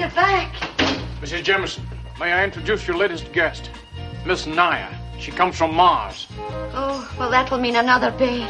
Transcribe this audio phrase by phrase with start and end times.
[0.00, 0.54] you're back.
[1.20, 1.44] Mrs.
[1.44, 1.84] Jemison,
[2.18, 3.70] may I introduce your latest guest,
[4.24, 4.88] Miss Naya.
[5.18, 6.26] She comes from Mars.
[6.72, 8.48] Oh, well, that will mean another babe.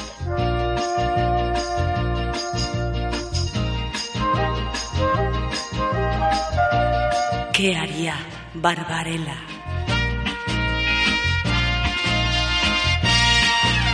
[7.52, 8.14] ¿Qué haría
[8.54, 9.36] Barbarella?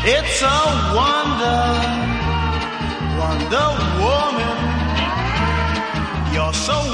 [0.05, 0.59] It's a
[0.95, 1.63] wonder,
[3.19, 3.69] Wonder
[3.99, 4.57] Woman.
[6.35, 6.86] You're so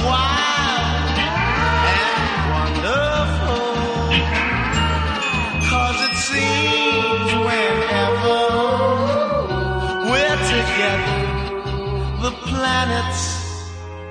[12.73, 13.21] planets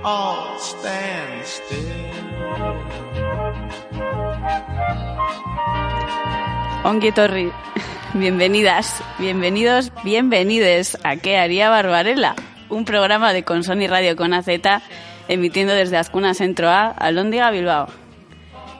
[0.03, 1.89] all stand still.
[6.83, 7.51] Ongi Torri,
[8.13, 12.35] bienvenidas, bienvenidos, bienvenides a ¿Qué haría Barbarella?
[12.69, 14.47] Un programa de Consoni Radio con AZ
[15.27, 17.87] emitiendo desde Azcuna Centro A a Lóndiga, Bilbao.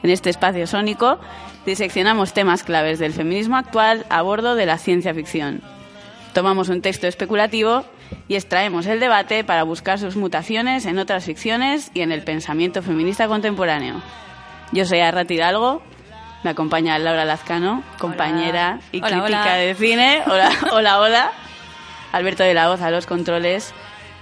[0.04, 1.20] En este espacio sónico
[1.66, 5.62] diseccionamos temas claves del feminismo actual a bordo de la ciencia ficción.
[6.34, 7.84] Tomamos un texto especulativo
[8.28, 12.82] y extraemos el debate para buscar sus mutaciones en otras ficciones y en el pensamiento
[12.82, 14.02] feminista contemporáneo.
[14.72, 15.82] Yo soy Arrat Hidalgo,
[16.44, 19.56] me acompaña Laura Lazcano, compañera y Hola, crítica hola.
[19.56, 20.22] de cine.
[20.26, 21.32] Hola, hola, hola.
[22.12, 23.74] Alberto de la Voz a los controles,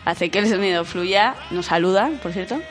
[0.05, 2.61] hace que el sonido fluya, nos saluda, por cierto,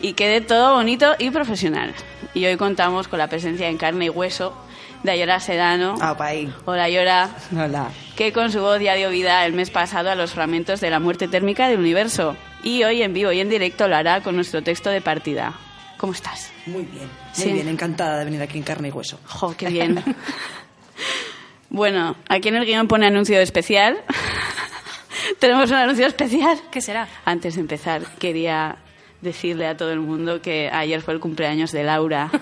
[0.00, 1.94] y quede todo bonito y profesional.
[2.34, 4.54] Y hoy contamos con la presencia en carne y hueso
[5.02, 5.96] de Ayora Sedano.
[6.00, 6.52] Ah, pa' ahí.
[6.66, 7.88] Hola, Ayora Hola.
[8.16, 11.00] que con su voz ya dio vida el mes pasado a los fragmentos de la
[11.00, 12.36] muerte térmica del universo.
[12.62, 15.54] Y hoy en vivo y en directo lo hará con nuestro texto de partida.
[15.96, 16.50] ¿Cómo estás?
[16.66, 17.04] Muy bien.
[17.06, 17.52] Muy Sí.
[17.52, 19.18] bien, encantada de venir aquí en carne y hueso.
[19.26, 20.02] Jo, qué bien.
[21.70, 23.98] bueno, aquí en el guion pone anuncio especial.
[25.38, 26.58] Tenemos un anuncio especial.
[26.70, 27.08] ¿Qué será?
[27.24, 28.76] Antes de empezar, quería
[29.20, 32.30] decirle a todo el mundo que ayer fue el cumpleaños de Laura.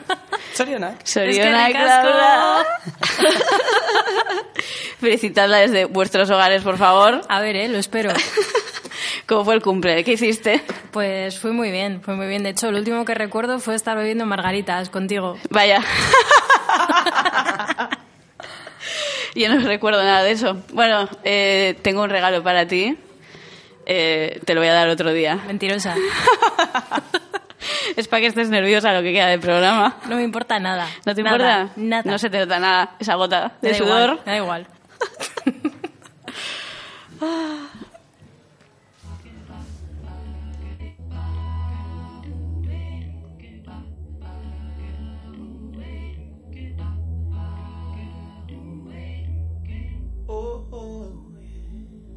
[0.58, 1.06] Sorionak.
[1.06, 2.08] Soriona Es que ricasco.
[2.08, 2.66] Laura.
[5.00, 7.20] Felicitadla desde vuestros hogares, por favor.
[7.28, 8.12] A ver, eh, lo espero.
[9.28, 10.02] ¿Cómo fue el cumple?
[10.02, 10.60] ¿Qué hiciste?
[10.90, 12.42] Pues fue muy bien, fue muy bien.
[12.42, 15.38] De hecho, lo último que recuerdo fue estar bebiendo margaritas contigo.
[15.50, 15.80] Vaya.
[19.36, 20.56] Yo no recuerdo nada de eso.
[20.72, 22.98] Bueno, eh, tengo un regalo para ti.
[23.86, 25.36] Eh, te lo voy a dar otro día.
[25.46, 25.94] Mentirosa.
[27.96, 29.96] Es para que estés nerviosa lo que queda del programa.
[30.08, 30.86] No me importa nada.
[31.06, 31.72] ¿No te Nada, importa?
[31.76, 32.02] Nada.
[32.10, 34.10] No se te nota nada esa gota Me de da sudor.
[34.10, 34.66] Igual, me da igual.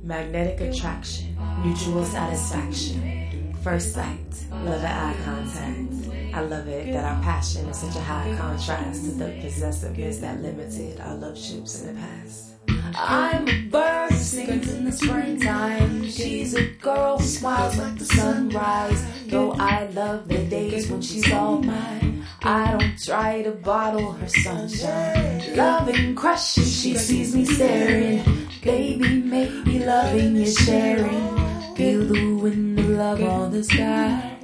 [0.03, 3.01] Magnetic attraction, mutual satisfaction,
[3.63, 4.17] first sight,
[4.51, 5.94] love at eye contact.
[6.33, 10.41] I love it that our passion is such a high contrast to the possessiveness that
[10.41, 12.51] limited our love ships in the past.
[12.95, 16.09] I'm a bird singing in the springtime.
[16.09, 19.03] She's a girl who smiles like the sunrise.
[19.27, 22.25] Though I love the days when she's all mine.
[22.44, 25.55] I don't try to bottle her sunshine.
[25.55, 28.23] Loving crushes, she sees me staring.
[28.63, 31.75] Baby, maybe loving is sharing.
[31.75, 34.38] Feel the wind love on the sky.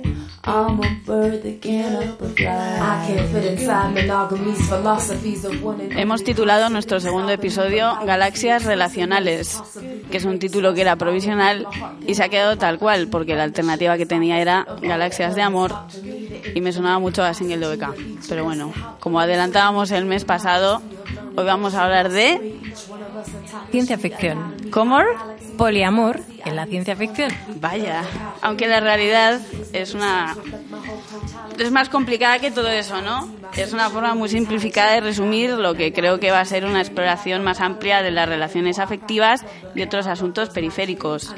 [0.44, 2.48] I'm a bird that can't up a fly.
[2.48, 8.64] I can't fit inside monogamy's philosophies of one and Hemos titulado nuestro segundo episodio Galaxias
[8.64, 9.62] Relacionales,
[10.10, 11.68] que es un título que era provisional
[12.06, 15.76] y se ha quedado tal cual, porque la alternativa que tenía era Galaxias de Amor
[16.56, 17.96] y me sonaba mucho a single de OBK.
[18.30, 18.72] Pero bueno,
[19.02, 20.82] como adelantábamos el mes pasado,
[21.36, 22.58] hoy vamos a hablar de
[23.72, 24.56] Ciencia ficción.
[24.72, 25.00] ¿Cómo?
[25.58, 27.32] Poliamor en la ciencia ficción.
[27.60, 28.04] Vaya,
[28.42, 29.42] aunque la realidad
[29.74, 30.36] es una
[31.58, 33.30] es más complicada que todo eso, ¿no?
[33.56, 36.82] Es una forma muy simplificada de resumir lo que creo que va a ser una
[36.82, 41.34] exploración más amplia de las relaciones afectivas y otros asuntos periféricos.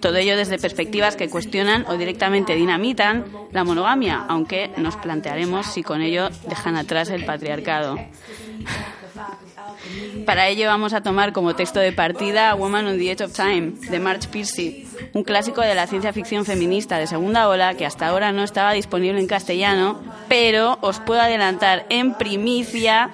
[0.00, 5.82] Todo ello desde perspectivas que cuestionan o directamente dinamitan la monogamia, aunque nos plantearemos si
[5.82, 7.98] con ello dejan atrás el patriarcado.
[10.26, 13.72] Para ello vamos a tomar como texto de partida Woman on the Edge of Time,
[13.90, 18.06] de Marge Piercy, un clásico de la ciencia ficción feminista de segunda ola que hasta
[18.06, 23.10] ahora no estaba disponible en castellano, pero os puedo adelantar en primicia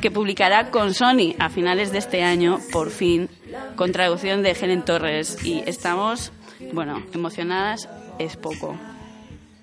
[0.00, 3.28] que publicará con Sony a finales de este año, por fin,
[3.76, 5.38] con traducción de Helen Torres.
[5.44, 6.32] Y estamos,
[6.72, 8.76] bueno, emocionadas es poco.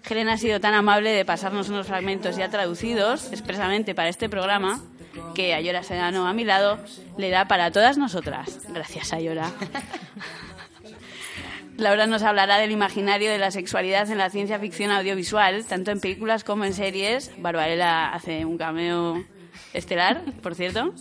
[0.10, 4.82] Helen ha sido tan amable de pasarnos unos fragmentos ya traducidos expresamente para este programa
[5.36, 6.80] que Ayora Sedano a mi lado
[7.18, 8.60] le da para todas nosotras.
[8.70, 9.52] Gracias, Ayora.
[11.80, 16.02] Laura nos hablará del imaginario de la sexualidad en la ciencia ficción audiovisual, tanto en
[16.02, 17.32] películas como en series.
[17.38, 19.24] Barbarella hace un cameo
[19.74, 20.94] estelar, por cierto.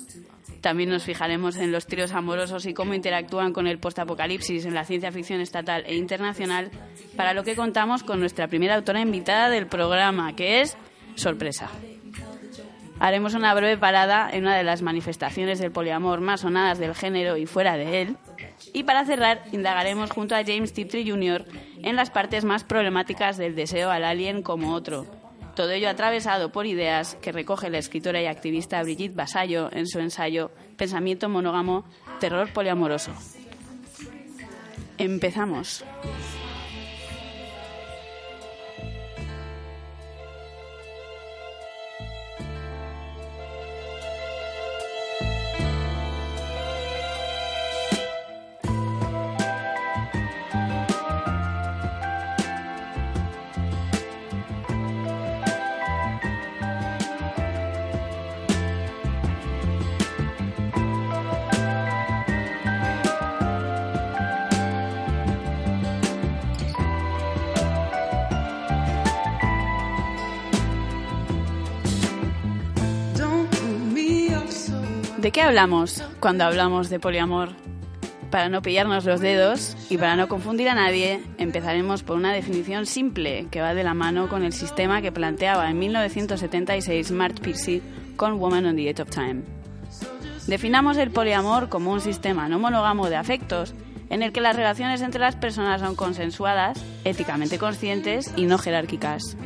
[0.61, 4.85] También nos fijaremos en los tríos amorosos y cómo interactúan con el postapocalipsis en la
[4.85, 6.71] ciencia ficción estatal e internacional,
[7.17, 10.76] para lo que contamos con nuestra primera autora invitada del programa, que es
[11.14, 11.71] sorpresa.
[13.00, 17.37] Haremos una breve parada en una de las manifestaciones del poliamor más sonadas del género
[17.37, 18.17] y fuera de él.
[18.73, 21.45] Y para cerrar, indagaremos junto a James Tiptree Jr.
[21.83, 25.06] en las partes más problemáticas del deseo al alien como otro,
[25.59, 29.99] todo ello atravesado por ideas que recoge la escritora y activista Brigitte Basallo en su
[29.99, 31.85] ensayo Pensamiento monógamo,
[32.21, 33.11] terror poliamoroso.
[34.99, 35.85] Empezamos.
[75.28, 77.50] ¿De qué hablamos cuando hablamos de poliamor?
[78.30, 82.86] Para no pillarnos los dedos y para no confundir a nadie, empezaremos por una definición
[82.86, 87.82] simple que va de la mano con el sistema que planteaba en 1976 Mart Piercy
[88.16, 89.42] con Woman on the Edge of Time.
[90.46, 93.75] Definamos el poliamor como un sistema no monógamo de afectos
[94.08, 99.36] en el que las relaciones entre las personas son consensuadas, éticamente conscientes y no jerárquicas.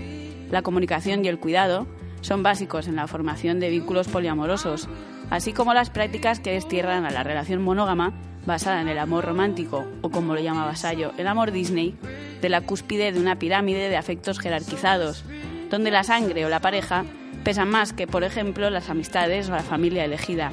[0.49, 1.88] La comunicación y el cuidado
[2.20, 4.88] son básicos en la formación de vínculos poliamorosos,
[5.32, 8.12] así como las prácticas que destierran a la relación monógama
[8.44, 11.96] basada en el amor romántico, o como lo llama Vasallo, el amor Disney,
[12.43, 15.25] de la cúspide de una pirámide de afectos jerarquizados,
[15.70, 17.06] donde la sangre o la pareja
[17.44, 20.52] pesan más que, por ejemplo, las amistades o la familia elegida.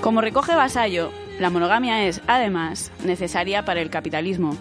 [0.00, 4.56] Como recoge Vasallo, la monogamia es, además, necesaria para el capitalismo,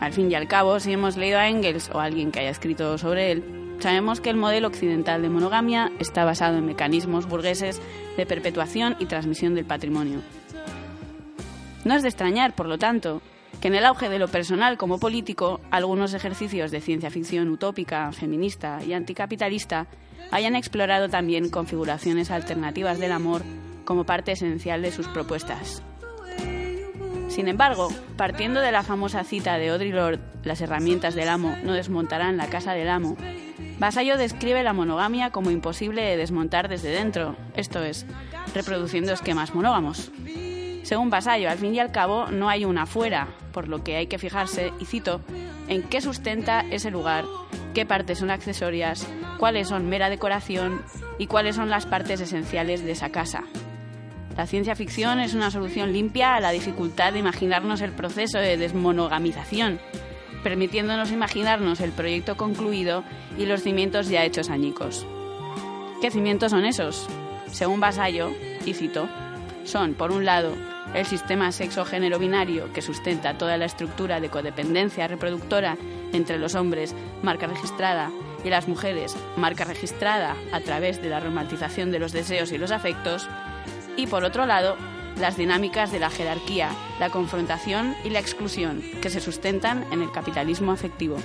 [0.00, 2.98] al fin y al cabo, si hemos leído a Engels o alguien que haya escrito
[2.98, 7.80] sobre él, sabemos que el modelo occidental de monogamia está basado en mecanismos burgueses
[8.16, 10.20] de perpetuación y transmisión del patrimonio.
[11.84, 13.22] No es de extrañar, por lo tanto,
[13.60, 18.12] que en el auge de lo personal como político, algunos ejercicios de ciencia ficción utópica,
[18.12, 19.86] feminista y anticapitalista
[20.30, 23.42] hayan explorado también configuraciones alternativas del amor
[23.84, 25.82] como parte esencial de sus propuestas.
[27.28, 31.72] Sin embargo, partiendo de la famosa cita de Audre Lorde, las herramientas del amo no
[31.72, 33.16] desmontarán la casa del amo,
[33.78, 38.06] Vasallo describe la monogamia como imposible de desmontar desde dentro, esto es,
[38.54, 40.10] reproduciendo esquemas monógamos.
[40.82, 44.06] Según Vasallo, al fin y al cabo no hay una fuera, por lo que hay
[44.06, 45.20] que fijarse, y cito,
[45.68, 47.24] en qué sustenta ese lugar,
[47.74, 49.06] qué partes son accesorias,
[49.38, 50.80] cuáles son mera decoración
[51.18, 53.42] y cuáles son las partes esenciales de esa casa.
[54.36, 58.58] La ciencia ficción es una solución limpia a la dificultad de imaginarnos el proceso de
[58.58, 59.80] desmonogamización,
[60.42, 63.02] permitiéndonos imaginarnos el proyecto concluido
[63.38, 65.06] y los cimientos ya hechos añicos.
[66.02, 67.08] ¿Qué cimientos son esos?
[67.50, 68.30] Según Vasallo,
[68.66, 69.08] y cito,
[69.64, 70.52] son, por un lado,
[70.94, 75.78] el sistema sexo-género binario que sustenta toda la estructura de codependencia reproductora
[76.12, 78.10] entre los hombres, marca registrada,
[78.44, 82.70] y las mujeres, marca registrada a través de la romantización de los deseos y los
[82.70, 83.28] afectos,
[83.96, 84.76] y por otro lado,
[85.18, 90.12] las dinámicas de la jerarquía, la confrontación y la exclusión que se sustentan en el
[90.12, 91.16] capitalismo afectivo.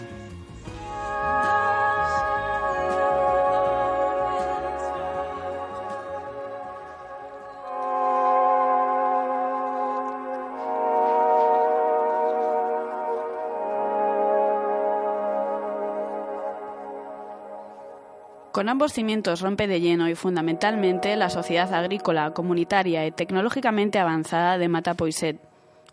[18.52, 24.58] Con ambos cimientos rompe de lleno y fundamentalmente la sociedad agrícola, comunitaria y tecnológicamente avanzada
[24.58, 25.40] de Matapoiset,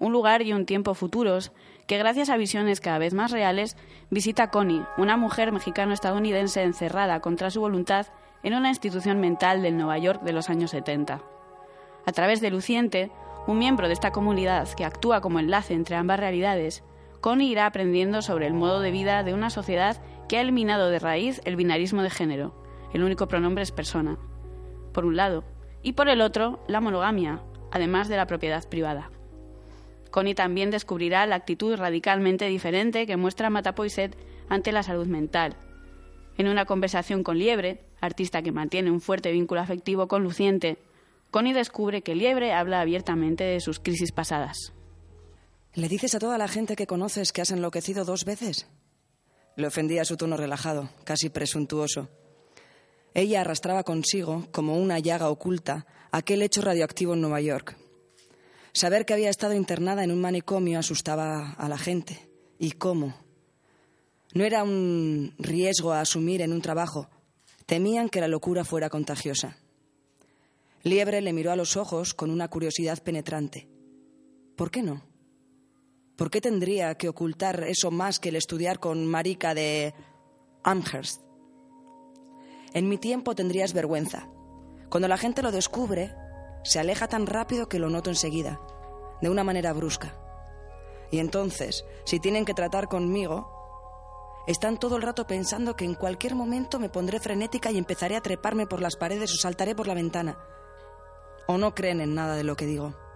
[0.00, 1.52] un lugar y un tiempo futuros
[1.86, 3.76] que gracias a visiones cada vez más reales
[4.10, 8.06] visita Connie, una mujer mexicano-estadounidense encerrada contra su voluntad
[8.42, 11.22] en una institución mental del Nueva York de los años 70.
[12.06, 13.12] A través de Luciente,
[13.46, 16.82] un miembro de esta comunidad que actúa como enlace entre ambas realidades,
[17.20, 20.98] Connie irá aprendiendo sobre el modo de vida de una sociedad que ha eliminado de
[20.98, 22.54] raíz el binarismo de género.
[22.92, 24.18] El único pronombre es persona,
[24.92, 25.44] por un lado,
[25.82, 29.10] y por el otro, la monogamia, además de la propiedad privada.
[30.10, 34.16] Connie también descubrirá la actitud radicalmente diferente que muestra Matapoiset
[34.48, 35.56] ante la salud mental.
[36.36, 40.78] En una conversación con Liebre, artista que mantiene un fuerte vínculo afectivo con Luciente,
[41.30, 44.72] Connie descubre que Liebre habla abiertamente de sus crisis pasadas.
[45.74, 48.66] ¿Le dices a toda la gente que conoces que has enloquecido dos veces?
[49.58, 52.08] Le ofendía su tono relajado, casi presuntuoso.
[53.12, 57.76] Ella arrastraba consigo, como una llaga oculta, aquel hecho radioactivo en Nueva York.
[58.72, 62.30] Saber que había estado internada en un manicomio asustaba a la gente.
[62.60, 63.16] ¿Y cómo?
[64.32, 67.10] No era un riesgo a asumir en un trabajo.
[67.66, 69.58] Temían que la locura fuera contagiosa.
[70.84, 73.66] Liebre le miró a los ojos con una curiosidad penetrante.
[74.54, 75.07] ¿Por qué no?
[76.18, 79.94] ¿Por qué tendría que ocultar eso más que el estudiar con Marica de
[80.64, 81.22] Amherst?
[82.74, 84.28] En mi tiempo tendrías vergüenza.
[84.90, 86.12] Cuando la gente lo descubre,
[86.64, 88.60] se aleja tan rápido que lo noto enseguida,
[89.22, 90.18] de una manera brusca.
[91.12, 96.34] Y entonces, si tienen que tratar conmigo, están todo el rato pensando que en cualquier
[96.34, 99.94] momento me pondré frenética y empezaré a treparme por las paredes o saltaré por la
[99.94, 100.36] ventana.
[101.46, 103.07] O no creen en nada de lo que digo.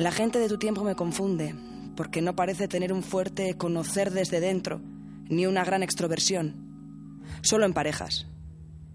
[0.00, 1.54] La gente de tu tiempo me confunde,
[1.94, 4.80] porque no parece tener un fuerte conocer desde dentro,
[5.28, 7.20] ni una gran extroversión.
[7.42, 8.26] Solo en parejas.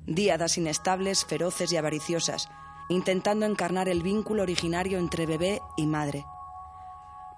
[0.07, 2.49] Díadas inestables, feroces y avariciosas,
[2.89, 6.25] intentando encarnar el vínculo originario entre bebé y madre.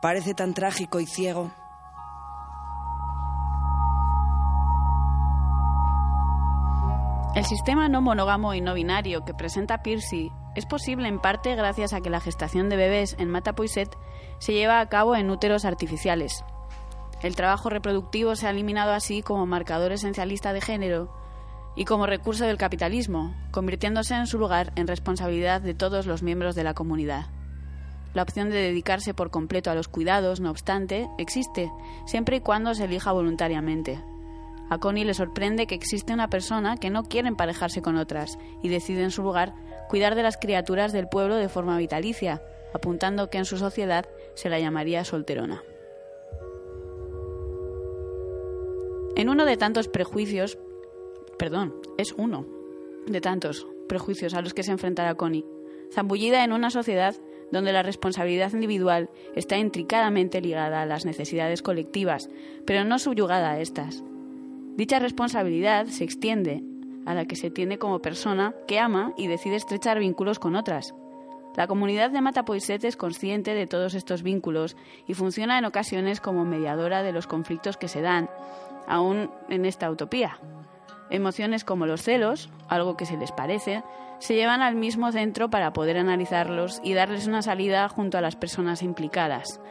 [0.02, 1.52] Parece tan trágico y ciego.
[7.36, 11.94] El sistema no monógamo y no binario que presenta Piercy es posible en parte gracias
[11.94, 13.96] a que la gestación de bebés en Matapoiset
[14.40, 16.44] se lleva a cabo en úteros artificiales.
[17.22, 21.14] El trabajo reproductivo se ha eliminado así como marcador esencialista de género
[21.76, 26.56] y como recurso del capitalismo, convirtiéndose en su lugar en responsabilidad de todos los miembros
[26.56, 27.28] de la comunidad.
[28.16, 31.72] La opción de dedicarse por completo a los cuidados, no obstante, existe,
[32.08, 34.04] siempre y cuando se elija voluntariamente.
[34.72, 38.70] A Connie le sorprende que existe una persona que no quiere emparejarse con otras y
[38.70, 39.54] decide en su lugar
[39.88, 42.42] cuidar de las criaturas del pueblo de forma vitalicia,
[42.74, 45.64] apuntando que en su sociedad se la llamaría solterona.
[49.16, 50.60] En uno de tantos prejuicios,
[51.40, 52.46] perdón, es uno
[53.08, 55.46] de tantos prejuicios a los que se enfrentará Connie,
[55.92, 57.16] zambullida en una sociedad
[57.52, 62.30] donde la responsabilidad individual está intricadamente ligada a las necesidades colectivas,
[62.66, 64.04] pero no subyugada a estas.
[64.76, 66.62] Dicha responsabilidad se extiende
[67.08, 70.94] a la que se tiene como persona que ama y decide estrechar vínculos con otras.
[71.56, 74.76] La comunidad de Matapoiset es consciente de todos estos vínculos
[75.08, 78.30] y funciona en ocasiones como mediadora de los conflictos que se dan,
[78.88, 80.38] aún en esta utopía.
[81.10, 83.84] Emociones como los celos, algo que se les parece,
[84.20, 88.36] se llevan al mismo centro para poder analizarlos y darles una salida junto a las
[88.36, 89.62] personas implicadas.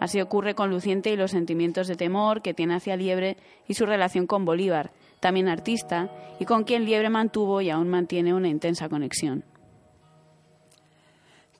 [0.00, 3.36] Así ocurre con Luciente y los sentimientos de temor que tiene hacia Liebre
[3.68, 8.34] y su relación con Bolívar, también artista, y con quien Liebre mantuvo y aún mantiene
[8.34, 9.44] una intensa conexión.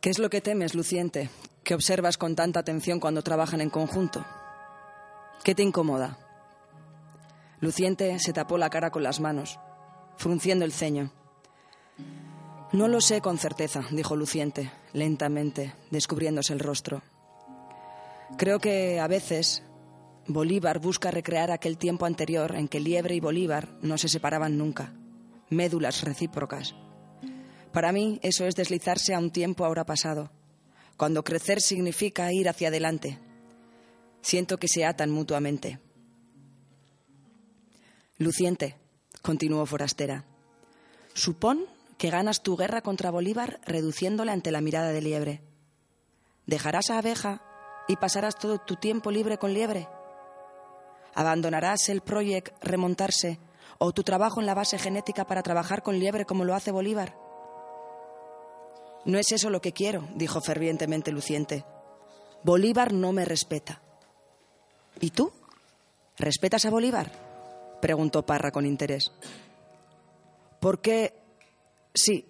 [0.01, 1.31] ¿Qué es lo que temes, Luciente?
[1.65, 4.25] ¿Qué observas con tanta atención cuando trabajan en conjunto?
[5.43, 6.19] ¿Qué te incomoda?
[7.61, 9.59] Luciente se tapó la cara con las manos,
[10.17, 11.11] frunciendo el ceño.
[12.73, 17.03] No lo sé con certeza, dijo Luciente, lentamente, descubriéndose el rostro.
[18.37, 19.63] Creo que a veces
[20.29, 24.93] Bolívar busca recrear aquel tiempo anterior en que Liebre y Bolívar no se separaban nunca,
[25.51, 26.75] médulas recíprocas.
[27.73, 30.33] Para mí eso es deslizarse a un tiempo ahora pasado,
[30.97, 33.21] cuando crecer significa ir hacia adelante.
[34.21, 35.79] Siento que se atan mutuamente.
[38.19, 38.77] Luciente,
[39.23, 40.25] continuó Forastera,
[41.15, 41.67] supón
[41.99, 45.43] que ganas tu guerra contra Bolívar reduciéndole ante la mirada de Liebre.
[46.47, 47.43] ¿Dejarás a Abeja
[47.87, 49.87] y pasarás todo tu tiempo libre con Liebre?
[51.17, 53.39] ¿Abandonarás el proyecto remontarse
[53.79, 57.17] o tu trabajo en la base genética para trabajar con Liebre como lo hace Bolívar?
[59.07, 61.65] No es eso lo que quiero, dijo fervientemente Luciente.
[62.45, 63.81] Bolívar no me respeta.
[65.01, 65.33] ¿Y tú?
[66.19, 67.11] ¿Respetas a Bolívar?
[67.81, 69.11] preguntó Parra con interés.
[70.61, 71.15] ¿Por qué?
[71.95, 72.27] Sí.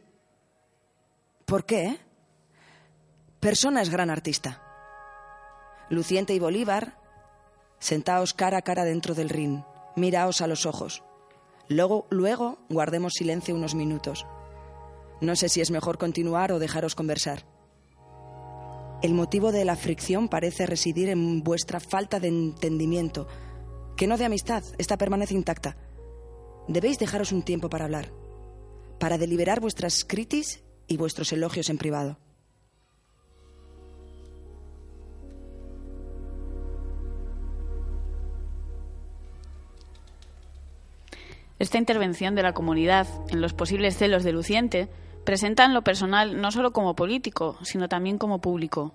[1.44, 1.98] ¿Por qué?
[3.40, 4.62] Persona es gran artista.
[5.88, 6.98] Luciente y Bolívar,
[7.78, 9.62] sentaos cara a cara dentro del ring,
[9.96, 11.02] miraos a los ojos.
[11.68, 14.26] Luego, luego guardemos silencio unos minutos.
[15.20, 17.44] No sé si es mejor continuar o dejaros conversar.
[19.02, 23.26] El motivo de la fricción parece residir en vuestra falta de entendimiento,
[23.96, 25.76] que no de amistad, esta permanece intacta.
[26.68, 28.12] Debéis dejaros un tiempo para hablar,
[28.98, 32.18] para deliberar vuestras critis y vuestros elogios en privado.
[41.58, 44.88] Esta intervención de la comunidad en los posibles celos de Luciente
[45.26, 48.94] Presentan lo personal no solo como político, sino también como público.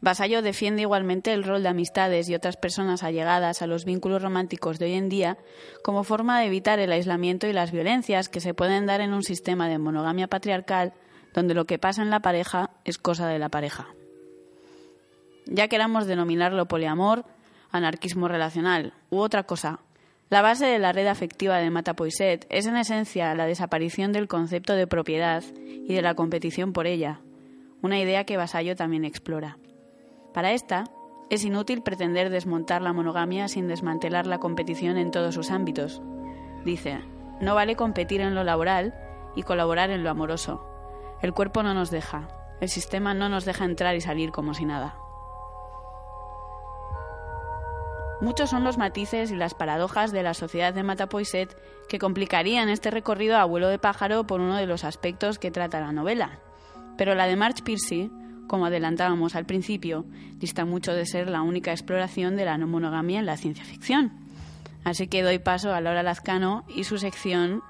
[0.00, 4.80] Vasallo defiende igualmente el rol de amistades y otras personas allegadas a los vínculos románticos
[4.80, 5.38] de hoy en día
[5.84, 9.22] como forma de evitar el aislamiento y las violencias que se pueden dar en un
[9.22, 10.92] sistema de monogamia patriarcal
[11.34, 13.86] donde lo que pasa en la pareja es cosa de la pareja.
[15.46, 17.26] Ya queramos denominarlo poliamor,
[17.70, 19.78] anarquismo relacional u otra cosa,
[20.30, 24.74] la base de la red afectiva de Matapoiset es en esencia la desaparición del concepto
[24.74, 27.20] de propiedad y de la competición por ella,
[27.82, 29.58] una idea que Vasallo también explora.
[30.32, 30.84] Para esta,
[31.30, 36.00] es inútil pretender desmontar la monogamia sin desmantelar la competición en todos sus ámbitos.
[36.64, 37.00] Dice,
[37.40, 38.94] no vale competir en lo laboral
[39.34, 40.64] y colaborar en lo amoroso.
[41.22, 42.28] El cuerpo no nos deja,
[42.60, 44.94] el sistema no nos deja entrar y salir como si nada.
[48.20, 51.56] Muchos son los matices y las paradojas de la sociedad de Matapoiset
[51.88, 55.80] que complicarían este recorrido a vuelo de pájaro por uno de los aspectos que trata
[55.80, 56.38] la novela.
[56.98, 58.10] Pero la de March Piercy,
[58.46, 63.20] como adelantábamos al principio, dista mucho de ser la única exploración de la no monogamia
[63.20, 64.12] en la ciencia ficción.
[64.84, 67.62] Así que doy paso a Laura Lazcano y su sección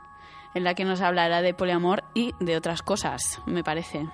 [0.57, 4.05] en la que nos hablará de poliamor y de otras cosas, me parece.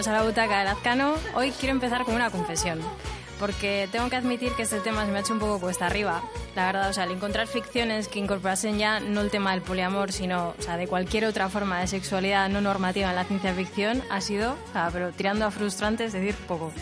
[0.00, 1.14] Bienvenidos a la butaca de Lazcano.
[1.34, 2.80] Hoy quiero empezar con una confesión,
[3.38, 6.22] porque tengo que admitir que este tema se me ha hecho un poco cuesta arriba.
[6.56, 10.10] La verdad, o sea, al encontrar ficciones que incorporasen ya no el tema del poliamor,
[10.12, 14.02] sino o sea, de cualquier otra forma de sexualidad no normativa en la ciencia ficción,
[14.08, 16.72] ha sido, o sea, pero tirando a frustrante, es decir, poco.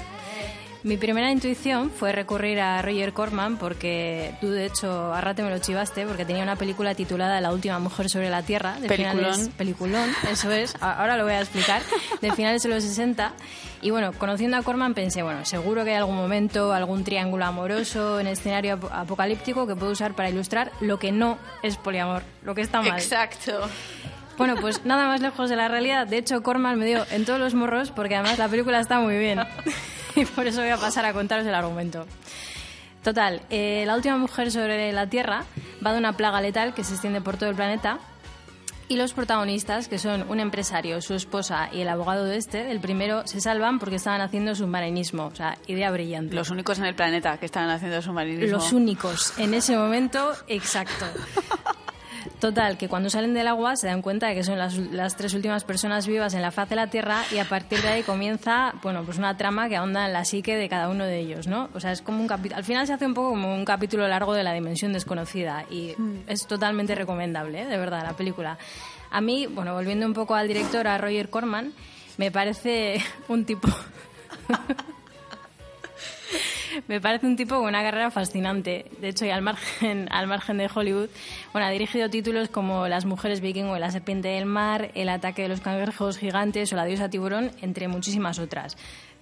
[0.85, 5.51] Mi primera intuición fue recurrir a Roger Corman porque tú, de hecho, a rato me
[5.51, 8.79] lo chivaste porque tenía una película titulada La última mujer sobre la Tierra.
[8.79, 9.17] De Peliculón.
[9.35, 10.75] finales- peliculón, eso es.
[10.81, 11.83] Ahora lo voy a explicar.
[12.23, 13.33] De finales de los 60.
[13.83, 18.21] Y bueno, conociendo a Corman pensé, bueno, seguro que hay algún momento, algún triángulo amoroso
[18.21, 22.55] en escenario ap- apocalíptico que puedo usar para ilustrar lo que no es poliamor, lo
[22.55, 22.99] que está mal.
[22.99, 23.69] Exacto.
[24.39, 26.07] Bueno, pues nada más lejos de la realidad.
[26.07, 29.19] De hecho, Corman me dio en todos los morros porque además la película está muy
[29.19, 29.41] bien.
[30.15, 32.07] y por eso voy a pasar a contaros el argumento.
[33.03, 35.45] Total, eh, la última mujer sobre la Tierra
[35.85, 37.99] va de una plaga letal que se extiende por todo el planeta.
[38.87, 42.81] Y los protagonistas, que son un empresario, su esposa y el abogado de este, el
[42.81, 45.27] primero, se salvan porque estaban haciendo submarinismo.
[45.27, 46.35] O sea, idea brillante.
[46.35, 48.57] Los únicos en el planeta que estaban haciendo submarinismo.
[48.57, 51.07] Los únicos en ese momento, exacto.
[52.41, 55.35] Total, que cuando salen del agua se dan cuenta de que son las, las tres
[55.35, 58.75] últimas personas vivas en la faz de la Tierra y a partir de ahí comienza,
[58.81, 61.69] bueno, pues una trama que ahonda en la psique de cada uno de ellos, ¿no?
[61.75, 64.07] O sea, es como un capítulo, al final se hace un poco como un capítulo
[64.07, 65.97] largo de la dimensión desconocida y
[66.29, 67.67] es totalmente recomendable, ¿eh?
[67.67, 68.57] de verdad, la película.
[69.11, 71.73] A mí, bueno, volviendo un poco al director, a Roger Corman,
[72.19, 73.69] me parece un tipo...
[76.87, 78.87] Me parece un tipo con una carrera fascinante.
[79.01, 81.09] De hecho, y al margen, al margen de Hollywood,
[81.53, 85.49] bueno, ha dirigido títulos como Las mujeres vikingo la serpiente del mar, El ataque de
[85.49, 88.77] los cangrejos gigantes o La diosa tiburón, entre muchísimas otras.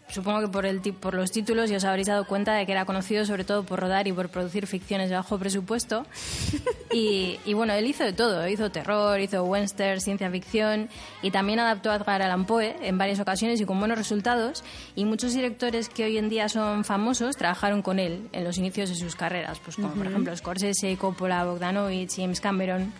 [0.08, 2.72] Supongo que por, el, ti- por los títulos ya os habréis dado cuenta de que
[2.72, 6.06] era conocido sobre todo por rodar y por producir ficciones de bajo presupuesto.
[6.92, 8.48] Y, y bueno, él hizo de todo.
[8.48, 10.88] Hizo terror, hizo western, ciencia ficción
[11.20, 14.64] y también adaptó a Edgar Allan Poe en varias ocasiones y con buenos resultados.
[14.94, 18.88] Y muchos directores que hoy en día son famosos trabajaron con él en los inicios
[18.88, 22.92] de sus carreras, pues como por ejemplo Scorsese, Coppola, Bogdanovich, James Cameron.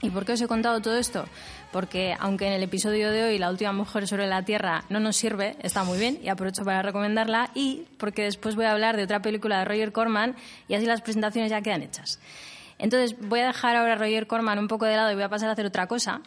[0.00, 1.26] ¿Y por qué os he contado todo esto?
[1.72, 5.16] Porque aunque en el episodio de hoy La última mujer sobre la Tierra no nos
[5.16, 9.04] sirve, está muy bien y aprovecho para recomendarla y porque después voy a hablar de
[9.04, 12.18] otra película de Roger Corman y así las presentaciones ya quedan hechas.
[12.78, 15.28] Entonces voy a dejar ahora a Roger Corman un poco de lado y voy a
[15.28, 16.22] pasar a hacer otra cosa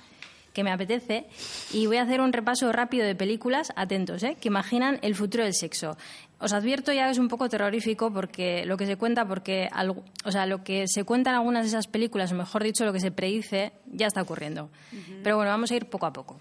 [0.54, 1.26] que me apetece
[1.72, 4.38] y voy a hacer un repaso rápido de películas, atentos, ¿eh?
[4.40, 5.98] que imaginan el futuro del sexo.
[6.42, 10.04] Os advierto ya que es un poco terrorífico porque lo que se cuenta, porque algo-
[10.26, 12.94] o sea, lo que se cuenta en algunas de esas películas, o mejor dicho, lo
[12.94, 14.70] que se predice, ya está ocurriendo.
[15.24, 16.40] Pero bueno, vamos a ir poco a poco.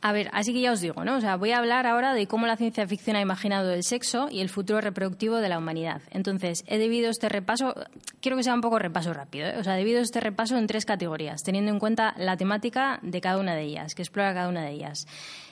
[0.00, 1.16] A ver, así que ya os digo, ¿no?
[1.16, 4.28] O sea, voy a hablar ahora de cómo la ciencia ficción ha imaginado el sexo
[4.30, 6.02] y el futuro reproductivo de la humanidad.
[6.12, 7.74] Entonces, he dividido este repaso,
[8.20, 9.56] quiero que sea un poco repaso rápido, ¿eh?
[9.58, 13.20] O sea, he dividido este repaso en tres categorías, teniendo en cuenta la temática de
[13.20, 15.08] cada una de ellas, que explora cada una de ellas.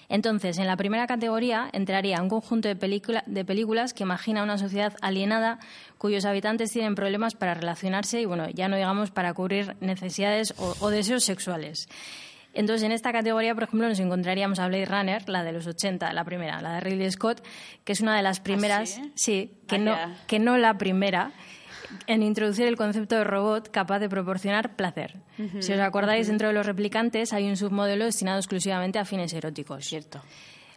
[0.09, 4.59] Entonces, en la primera categoría entraría un conjunto de, película- de películas que imagina una
[4.59, 5.59] sociedad alienada
[5.99, 10.75] cuyos habitantes tienen problemas para relacionarse y, bueno, ya no digamos para cubrir necesidades o,
[10.81, 11.89] o deseos sexuales.
[12.55, 16.11] Entonces, en esta categoría, por ejemplo, nos encontraríamos a Blade Runner, la de los 80,
[16.15, 17.43] la primera, la de Ridley Scott,
[17.85, 19.13] que es una de las primeras, sí?
[19.15, 20.17] sí, que, no, Vaya.
[20.27, 21.33] que no la primera,
[22.07, 25.17] en introducir el concepto de robot capaz de proporcionar placer.
[25.61, 29.85] Si os acordáis, dentro de los replicantes hay un submodelo destinado exclusivamente a fines eróticos.
[29.85, 30.21] Cierto.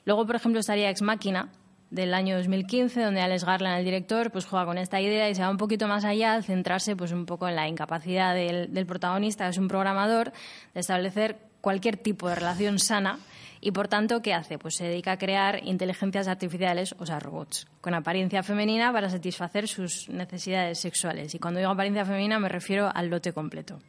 [0.05, 1.49] Luego, por ejemplo, estaría Ex Máquina,
[1.89, 5.41] del año 2015, donde Alex Garland, el director, pues juega con esta idea y se
[5.41, 8.85] va un poquito más allá al centrarse pues un poco en la incapacidad del, del
[8.85, 10.31] protagonista, que es un programador,
[10.73, 13.19] de establecer cualquier tipo de relación sana
[13.61, 14.57] y, por tanto, ¿qué hace?
[14.57, 19.67] Pues se dedica a crear inteligencias artificiales, o sea, robots, con apariencia femenina para satisfacer
[19.67, 21.35] sus necesidades sexuales.
[21.35, 23.79] Y cuando digo apariencia femenina me refiero al lote completo.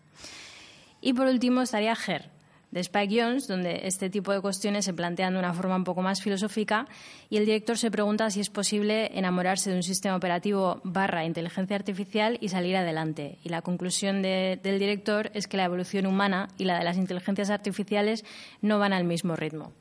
[1.00, 2.30] Y por último estaría Her,
[2.70, 6.02] de Spike Jones, donde este tipo de cuestiones se plantean de una forma un poco
[6.02, 6.87] más filosófica
[7.28, 11.74] y el director se pregunta si es posible enamorarse de un sistema operativo barra inteligencia
[11.76, 13.38] artificial y salir adelante.
[13.42, 16.96] Y la conclusión de- del director es que la evolución humana y la de las
[16.96, 18.24] inteligencias artificiales
[18.62, 19.72] no van al mismo ritmo.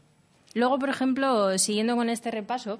[0.55, 2.79] Luego, por ejemplo, siguiendo con este repaso,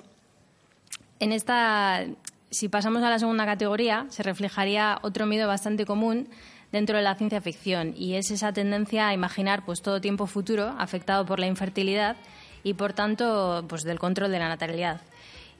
[1.19, 2.04] en esta,
[2.50, 6.30] si pasamos a la segunda categoría, se reflejaría otro miedo bastante común
[6.71, 10.75] dentro de la ciencia ficción y es esa tendencia a imaginar pues todo tiempo futuro
[10.77, 12.15] afectado por la infertilidad
[12.63, 15.01] y por tanto pues del control de la natalidad.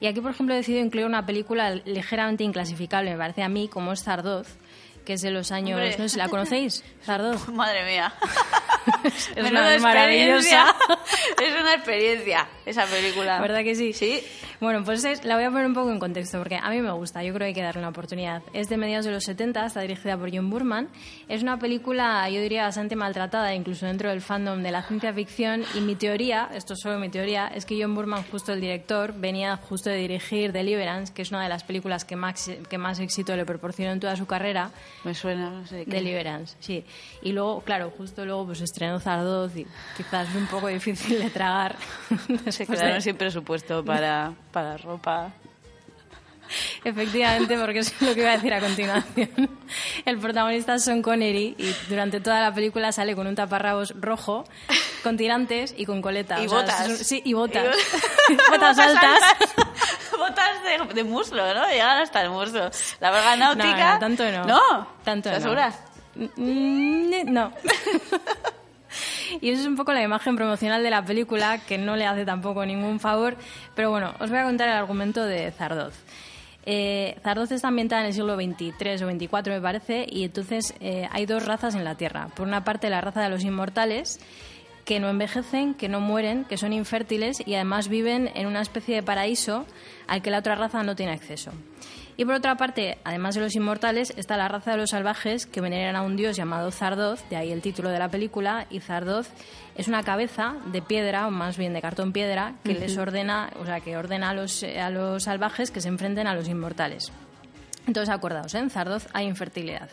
[0.00, 3.68] Y aquí, por ejemplo, he decidido incluir una película ligeramente inclasificable, me parece a mí,
[3.68, 4.56] como es Zardoz,
[5.04, 5.80] que es de los años...
[5.80, 5.96] Hombre.
[5.98, 7.48] No la conocéis, Zardoz.
[7.48, 8.12] Madre mía.
[9.36, 10.74] Es una- maravillosa.
[11.42, 13.40] Es una experiencia esa película.
[13.40, 13.92] ¿Verdad que sí?
[13.92, 14.22] Sí.
[14.60, 16.90] Bueno, pues es- la voy a poner un poco en contexto porque a mí me
[16.92, 18.42] gusta, yo creo que hay que darle una oportunidad.
[18.52, 20.88] Es de mediados de los 70, está dirigida por John Burman.
[21.28, 25.64] Es una película, yo diría, bastante maltratada, incluso dentro del fandom de la ciencia ficción.
[25.74, 29.14] Y mi teoría, esto es solo mi teoría, es que John Burman, justo el director,
[29.14, 32.98] venía justo de dirigir Deliverance, que es una de las películas que más, que más
[32.98, 34.70] éxito le proporcionó en toda su carrera.
[35.04, 35.90] Me suena, no sé qué.
[35.90, 36.84] Deliverance, sí.
[37.22, 41.30] Y luego, claro, justo luego pues estrenó Zardoz y quizás es un poco difícil de
[41.30, 41.76] tragar.
[42.10, 45.32] Se después de- quedaron sin presupuesto para, para ropa.
[46.84, 49.30] Efectivamente, porque es lo que iba a decir a continuación.
[50.04, 54.44] El protagonista es Sean Connery y durante toda la película sale con un taparrabos rojo,
[55.02, 56.40] con tirantes y con coleta.
[56.42, 56.98] Y O botas.
[56.98, 57.76] sí, y botas.
[58.28, 59.20] Y bo- botas altas.
[60.18, 61.66] Botas de, de muslo, ¿no?
[61.68, 62.70] Llegan hasta el muslo.
[63.00, 63.76] La verga náutica...
[63.76, 64.44] No, no, tanto no.
[64.44, 64.88] ¿No?
[65.04, 65.50] Tanto ¿Estás no.
[65.50, 65.72] segura?
[66.36, 67.52] Mm, No.
[69.40, 72.24] Y eso es un poco la imagen promocional de la película, que no le hace
[72.24, 73.36] tampoco ningún favor.
[73.76, 75.94] Pero bueno, os voy a contar el argumento de Zardoz.
[76.72, 81.08] Eh, Zardoz está ambientada en el siglo XXIII o XXIV, me parece, y entonces eh,
[81.10, 82.28] hay dos razas en la Tierra.
[82.36, 84.20] Por una parte, la raza de los inmortales,
[84.84, 88.96] que no envejecen, que no mueren, que son infértiles y además viven en una especie
[88.96, 89.66] de paraíso
[90.06, 91.52] al que la otra raza no tiene acceso.
[92.16, 95.62] Y por otra parte, además de los inmortales, está la raza de los salvajes que
[95.62, 99.30] veneran a un dios llamado Zardoz, de ahí el título de la película, y Zardoz
[99.74, 103.64] es una cabeza de piedra, o más bien de cartón piedra, que les ordena, o
[103.64, 107.10] sea, que ordena a los, a los salvajes que se enfrenten a los inmortales.
[107.86, 108.58] Entonces, acordaos, ¿eh?
[108.58, 109.88] en Zardoz hay infertilidad.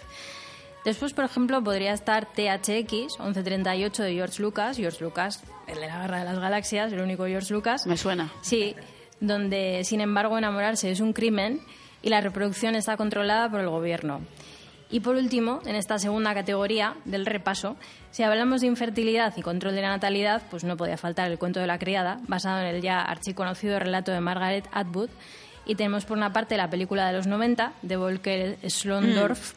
[0.88, 6.00] Después, por ejemplo, podría estar THX 1138 de George Lucas, George Lucas, el de la
[6.00, 7.86] Guerra de las Galaxias, el único George Lucas.
[7.86, 8.32] Me suena.
[8.40, 8.74] Sí,
[9.20, 11.60] donde sin embargo enamorarse es un crimen
[12.02, 14.22] y la reproducción está controlada por el gobierno.
[14.90, 17.76] Y por último, en esta segunda categoría del repaso,
[18.12, 21.60] si hablamos de infertilidad y control de la natalidad, pues no podía faltar el cuento
[21.60, 25.10] de la criada, basado en el ya archiconocido relato de Margaret Atwood.
[25.66, 29.54] Y tenemos por una parte la película de los 90 de Volker Schlondorf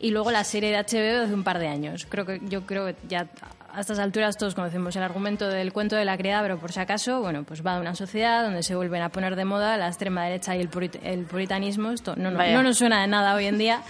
[0.00, 2.06] y luego la serie de HBO de un par de años.
[2.08, 3.28] Creo que yo creo que ya
[3.72, 6.78] a estas alturas todos conocemos el argumento del cuento de la criada, pero por si
[6.80, 9.88] acaso, bueno, pues va de una sociedad donde se vuelven a poner de moda la
[9.88, 11.90] extrema derecha y el, purit- el puritanismo.
[11.90, 13.82] Esto no, no, no nos suena de nada hoy en día.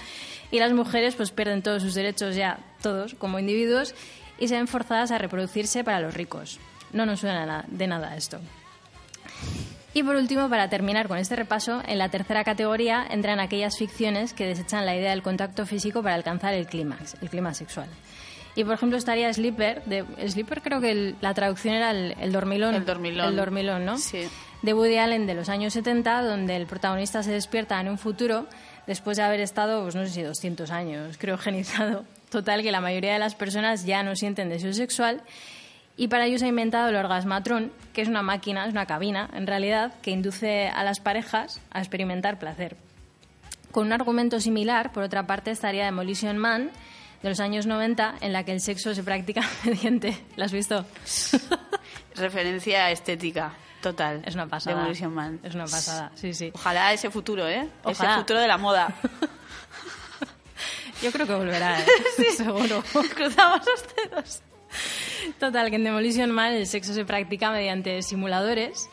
[0.51, 3.95] Y las mujeres pues pierden todos sus derechos ya, todos, como individuos,
[4.39, 6.59] y se ven forzadas a reproducirse para los ricos.
[6.93, 8.41] No nos suena na- de nada esto.
[9.95, 14.33] Y por último, para terminar con este repaso, en la tercera categoría entran aquellas ficciones
[14.35, 17.87] que desechan la idea del contacto físico para alcanzar el clímax, el clima sexual.
[18.57, 22.33] Y por ejemplo estaría Sleeper, de Sleeper creo que el- la traducción era el, el
[22.33, 22.75] dormilón.
[22.75, 23.29] El dormilón.
[23.29, 23.99] El dormilón, ¿no?
[23.99, 24.29] Sí.
[24.63, 28.47] De Woody Allen de los años 70, donde el protagonista se despierta en un futuro
[28.87, 32.05] después de haber estado, pues no sé si 200 años criogenizado.
[32.31, 35.23] Total, que la mayoría de las personas ya no sienten deseo sexual
[35.97, 39.31] y para ello se ha inventado el orgasmatrón, que es una máquina, es una cabina,
[39.33, 42.77] en realidad, que induce a las parejas a experimentar placer.
[43.71, 46.71] Con un argumento similar, por otra parte, estaría Demolition Man,
[47.23, 50.17] de los años 90, en la que el sexo se practica mediante...
[50.37, 50.85] ¿La has visto?
[52.17, 54.23] referencia estética total.
[54.25, 54.77] Es una pasada.
[54.77, 55.41] Demolition Man.
[55.43, 56.51] Es una pasada, sí, sí.
[56.55, 57.69] Ojalá ese futuro, ¿eh?
[57.85, 58.13] Ojalá.
[58.13, 58.95] Ese futuro de la moda.
[61.03, 61.87] Yo creo que volverá, ¿eh?
[62.37, 62.83] seguro.
[63.15, 64.43] Cruzamos los dedos.
[65.39, 68.89] Total, que en Demolition Man el sexo se practica mediante simuladores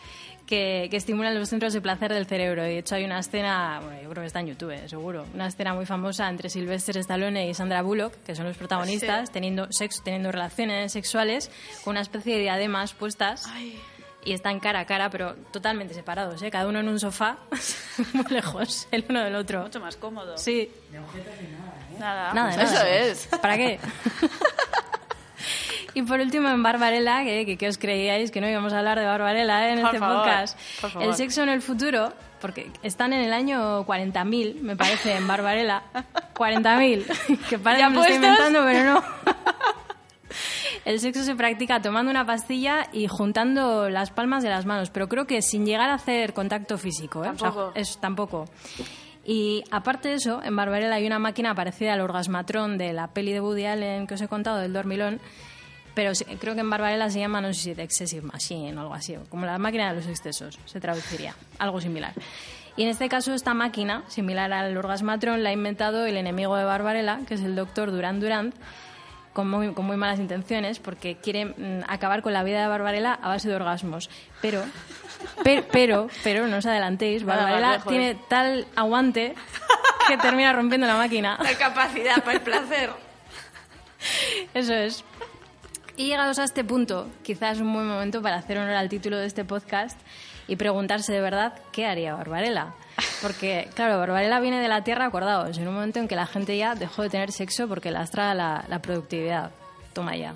[0.45, 2.65] que, que estimulan los centros de placer del cerebro.
[2.65, 5.25] Y de hecho hay una escena, bueno, yo creo que está en YouTube, eh, seguro,
[5.33, 9.67] una escena muy famosa entre Sylvester Stallone y Sandra Bullock, que son los protagonistas, teniendo
[9.71, 11.49] sexo, teniendo relaciones sexuales
[11.83, 13.45] con una especie de diademas puestas.
[14.23, 16.51] Y están cara a cara, pero totalmente separados, ¿eh?
[16.51, 17.37] cada uno en un sofá,
[18.13, 19.63] muy lejos el uno del otro.
[19.63, 20.37] Mucho más cómodo.
[20.37, 20.69] Sí,
[21.97, 22.89] Nada, Nada, pues nada.
[22.89, 23.39] eso es.
[23.39, 23.79] ¿Para qué?
[25.93, 28.99] y por último, en Barbarella, que, que, que os creíais que no íbamos a hablar
[28.99, 29.73] de Barbarella ¿eh?
[29.73, 30.57] en Por este favor, podcast.
[31.01, 35.83] El sexo en el futuro, porque están en el año 40.000, me parece, en Barbarella.
[36.35, 39.03] 40.000, que parece ¿Ya que me estoy inventando, pero no.
[40.85, 45.07] El sexo se practica tomando una pastilla y juntando las palmas de las manos, pero
[45.07, 47.23] creo que sin llegar a hacer contacto físico.
[47.23, 47.29] ¿eh?
[47.29, 47.71] O sea, Tampoco.
[47.75, 48.45] es tampoco.
[49.23, 53.31] Y aparte de eso, en Barbarella hay una máquina parecida al orgasmatrón de la peli
[53.31, 55.21] de Woody Allen que os he contado, del dormilón,
[55.93, 58.93] pero creo que en Barbarella se llama, no sé si The Excessive Machine o algo
[58.93, 62.13] así, como la máquina de los excesos, se traduciría, algo similar.
[62.77, 66.63] Y en este caso, esta máquina, similar al orgasmatrón, la ha inventado el enemigo de
[66.63, 68.53] Barbarella, que es el doctor Durand Durand,
[69.33, 73.13] con muy, con muy malas intenciones, porque quiere mm, acabar con la vida de Barbarella
[73.13, 74.09] a base de orgasmos.
[74.41, 74.63] Pero,
[75.43, 79.35] pero, pero, pero no os adelantéis, Barbarella tiene tal aguante
[80.07, 81.37] que termina rompiendo la máquina.
[81.41, 82.89] La capacidad para el placer.
[84.53, 85.03] Eso es.
[85.97, 89.17] Y llegados a este punto, quizás es un buen momento para hacer honor al título
[89.17, 89.99] de este podcast
[90.47, 92.73] y preguntarse de verdad qué haría Barbarella.
[93.21, 96.57] Porque, claro, Barbarella viene de la Tierra, acordaos, en un momento en que la gente
[96.57, 99.51] ya dejó de tener sexo porque lastra la, la productividad.
[99.93, 100.35] Toma ya.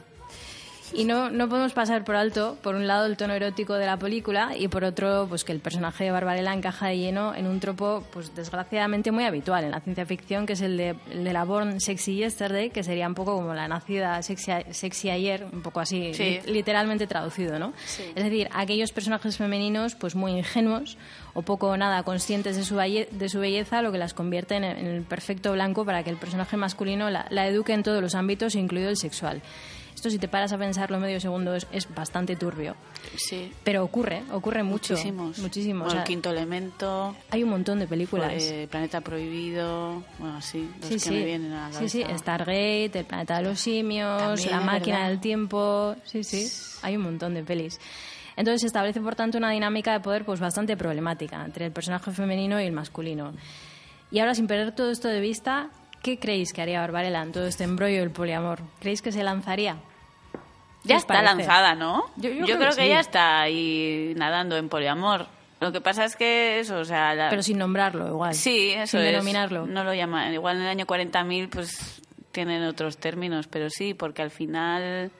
[0.93, 3.97] Y no, no podemos pasar por alto, por un lado, el tono erótico de la
[3.97, 7.59] película y por otro, pues que el personaje de Barbarella encaja de lleno en un
[7.59, 11.33] tropo, pues desgraciadamente muy habitual en la ciencia ficción, que es el de, el de
[11.33, 15.61] la Born Sexy Yesterday, que sería un poco como la nacida sexy, sexy ayer, un
[15.61, 16.39] poco así, Sí.
[16.45, 17.73] li- literalmente traducido, ¿no?
[18.15, 20.97] Es decir, aquellos personajes femeninos, pues muy ingenuos
[21.33, 24.55] o poco o nada conscientes de su, balle- de su belleza, lo que las convierte
[24.55, 28.01] en, en el perfecto blanco para que el personaje masculino la, la eduque en todos
[28.01, 29.41] los ámbitos, incluido el sexual.
[30.05, 32.75] Esto, si te paras a pensarlo medio segundo, es, es bastante turbio.
[33.17, 33.51] Sí.
[33.63, 34.93] Pero ocurre, ocurre mucho.
[34.93, 35.39] Muchísimos.
[35.39, 35.79] Muchísimo.
[35.79, 38.31] Bueno, O sea, el quinto elemento, hay un montón de películas.
[38.43, 41.09] eh, Planeta Prohibido, bueno, sí, los sí, que sí.
[41.09, 42.03] me vienen a la sí, sí.
[42.19, 45.09] Stargate, El planeta de los simios, También, La máquina verdad.
[45.09, 45.95] del tiempo.
[46.03, 46.47] Sí, sí,
[46.83, 47.79] hay un montón de pelis.
[48.35, 52.11] Entonces se establece, por tanto, una dinámica de poder pues bastante problemática entre el personaje
[52.11, 53.33] femenino y el masculino.
[54.11, 55.71] Y ahora, sin perder todo esto de vista,
[56.03, 58.59] ¿qué creéis que haría Barbarella en todo este embrollo del poliamor?
[58.79, 59.77] ¿Creéis que se lanzaría?
[60.85, 61.35] ¿Qué Ya está parece?
[61.35, 62.05] lanzada, ¿no?
[62.15, 62.89] Yo- yo Yo, creo creo, que que, sí.
[62.89, 65.27] ya está ahí nadando en poliamor.
[65.61, 67.15] Lo que pasa es que eso, o sea...
[67.15, 68.33] la- Pero sin nombrarlo, igual.
[68.35, 69.11] Sí, eso Sin es.
[69.13, 69.65] denominarlo.
[69.65, 70.33] No lo llaman.
[70.33, 75.11] Igual en el año 40.000 pues tienen otros términos, pero sí, porque al final...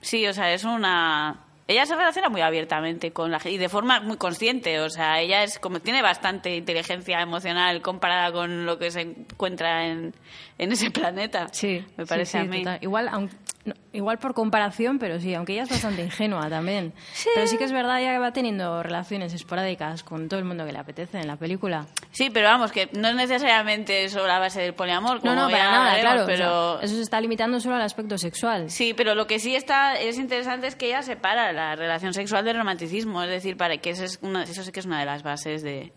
[0.00, 1.40] Sí, o sea, es una...
[1.68, 5.20] Ella se relaciona muy abiertamente con la gente y de forma muy consciente, o sea,
[5.20, 10.14] ella es como tiene bastante inteligencia emocional comparada con lo que se encuentra en,
[10.58, 11.48] en ese planeta.
[11.50, 12.58] Sí, me parece sí, sí, a mí.
[12.62, 12.78] total.
[12.82, 13.30] Igual, aun-
[13.66, 16.94] no, igual por comparación, pero sí, aunque ella es bastante ingenua también.
[17.34, 20.72] Pero sí que es verdad, ella va teniendo relaciones esporádicas con todo el mundo que
[20.72, 21.86] le apetece en la película.
[22.12, 25.50] Sí, pero vamos, que no es necesariamente sobre la base del poliamor, como No, no,
[25.50, 26.22] para nada, claro.
[26.22, 28.70] o pero sea, eso se está limitando solo al aspecto sexual.
[28.70, 32.44] Sí, pero lo que sí está es interesante es que ella separa la relación sexual
[32.44, 35.06] del romanticismo, es decir, para que eso es una, eso sí que es una de
[35.06, 35.92] las bases de,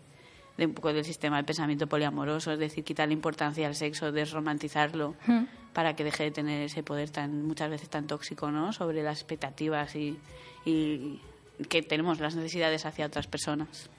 [0.58, 5.14] de un poco del sistema de pensamiento poliamoroso, es decir, quitarle importancia al sexo, desromantizarlo,
[5.26, 5.44] Hmm.
[5.72, 8.72] Para que deje de tener ese poder tan muchas veces tan tóxico, ¿no?
[8.72, 10.18] Sobre las expectativas y,
[10.64, 11.20] y
[11.68, 13.90] que tenemos las necesidades hacia otras personas.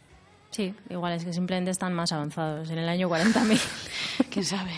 [0.51, 4.27] Sí, igual es que simplemente están más avanzados en el año 40.000.
[4.29, 4.71] ¿Quién sabe?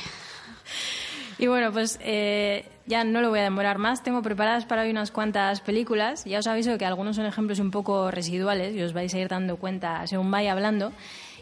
[1.40, 4.04] Y bueno, pues eh, ya no lo voy a demorar más.
[4.04, 6.26] Tengo preparadas para hoy unas cuantas películas.
[6.26, 9.28] Ya os aviso que algunos son ejemplos un poco residuales y os vais a ir
[9.30, 10.94] dando cuenta según vaya hablando.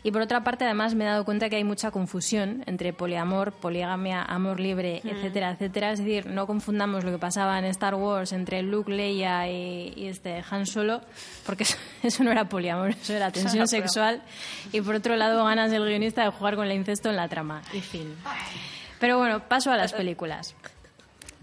[0.03, 3.51] Y por otra parte, además, me he dado cuenta que hay mucha confusión entre poliamor,
[3.51, 5.91] poligamia, amor libre, etcétera, etcétera.
[5.91, 10.07] Es decir, no confundamos lo que pasaba en Star Wars entre Luke, Leia y, y
[10.07, 11.01] este Han Solo,
[11.45, 14.23] porque eso, eso no era poliamor, eso era tensión sexual.
[14.71, 17.61] Y por otro lado, ganas del guionista de jugar con el incesto en la trama.
[17.73, 18.15] Y fin.
[18.99, 20.55] Pero bueno, paso a las películas.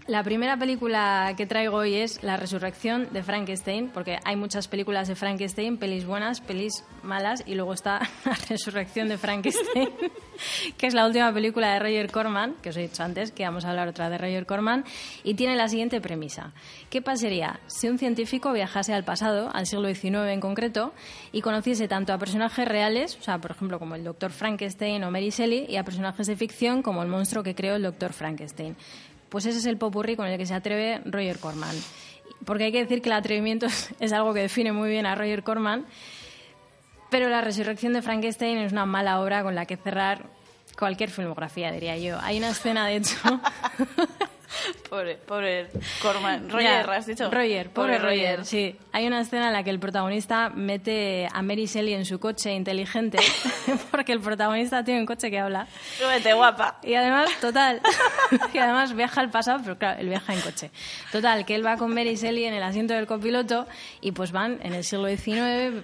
[0.09, 5.07] La primera película que traigo hoy es La resurrección de Frankenstein, porque hay muchas películas
[5.07, 9.89] de Frankenstein, pelis buenas, pelis malas, y luego está La resurrección de Frankenstein,
[10.79, 13.65] que es la última película de Roger Corman, que os he dicho antes que vamos
[13.65, 14.83] a hablar otra de Roger Corman,
[15.23, 16.53] y tiene la siguiente premisa.
[16.89, 20.91] ¿Qué pasaría si un científico viajase al pasado, al siglo XIX en concreto,
[21.31, 24.31] y conociese tanto a personajes reales, o sea, por ejemplo, como el Dr.
[24.31, 27.83] Frankenstein o Mary Shelley, y a personajes de ficción como el monstruo que creó el
[27.83, 28.11] Dr.
[28.11, 28.75] Frankenstein?
[29.29, 31.75] Pues ese es el popurrí con el que se atreve Roger Corman.
[32.45, 33.67] Porque hay que decir que el atrevimiento
[33.99, 35.85] es, algo que define muy bien a Roger Corman,
[37.09, 40.25] pero la resurrección de Frankenstein es una mala obra con la que cerrar
[40.77, 42.19] cualquier filmografía, diría yo.
[42.21, 43.17] Hay una escena, de hecho...
[44.89, 45.67] Pobre, pobre
[46.01, 46.49] Corman.
[46.49, 47.29] Roger, Ya, ¿has dicho?
[47.29, 48.45] Roger, pobre, Roger.
[48.45, 52.19] Sí, hay una escena en la que el protagonista mete a Mary Shelley en su
[52.19, 53.19] coche inteligente,
[53.91, 55.67] porque el protagonista tiene un coche que habla.
[55.97, 56.79] Súbete, guapa.
[56.83, 57.81] Y además, total,
[58.53, 60.71] y además viaja al pasado, pero claro, él viaja en coche.
[61.11, 63.67] Total, que él va con Mary Shelley en el asiento del copiloto
[64.01, 65.83] y pues van en el siglo XIX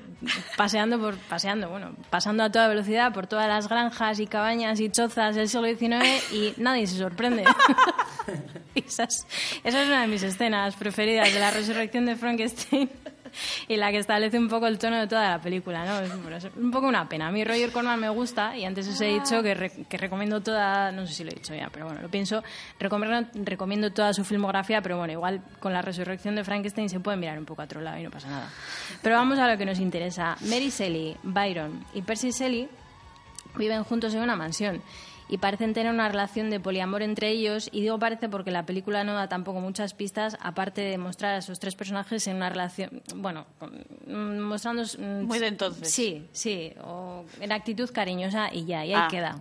[0.58, 4.89] paseando, por, paseando, bueno, pasando a toda velocidad por todas las granjas y cabañas y
[4.89, 7.43] chozas del siglo XIX y nadie se sorprende.
[8.76, 9.26] Esa, es,
[9.63, 12.89] esa es una de mis escenas preferidas de la resurrección de Frankenstein
[13.68, 16.00] y la que establece un poco el tono de toda la película, ¿no?
[16.36, 17.28] Es, un poco una pena.
[17.28, 20.41] A mí Roger Corman me gusta y antes os he dicho que, re- que recomiendo
[20.41, 22.44] toda, no sé si lo he dicho ya, pero bueno, lo pienso,
[22.80, 27.18] recomiendo, recomiendo toda su filmografía, pero bueno, igual con la resurrección de Frankenstein se puede
[27.18, 28.50] mirar un poco a otro lado y no pasa nada.
[29.02, 30.38] Pero vamos a lo que nos interesa.
[30.41, 32.70] Mary Shelley, Byron y Percy Shelley
[33.58, 34.82] viven juntos en una mansión
[35.27, 39.03] y parecen tener una relación de poliamor entre ellos y digo parece porque la película
[39.03, 43.01] no da tampoco muchas pistas aparte de mostrar a esos tres personajes en una relación
[43.15, 43.45] bueno
[44.07, 45.91] mm, mostrando mm, Muy de entonces.
[45.91, 49.07] sí sí o en actitud cariñosa y ya y ahí Ah.
[49.09, 49.39] queda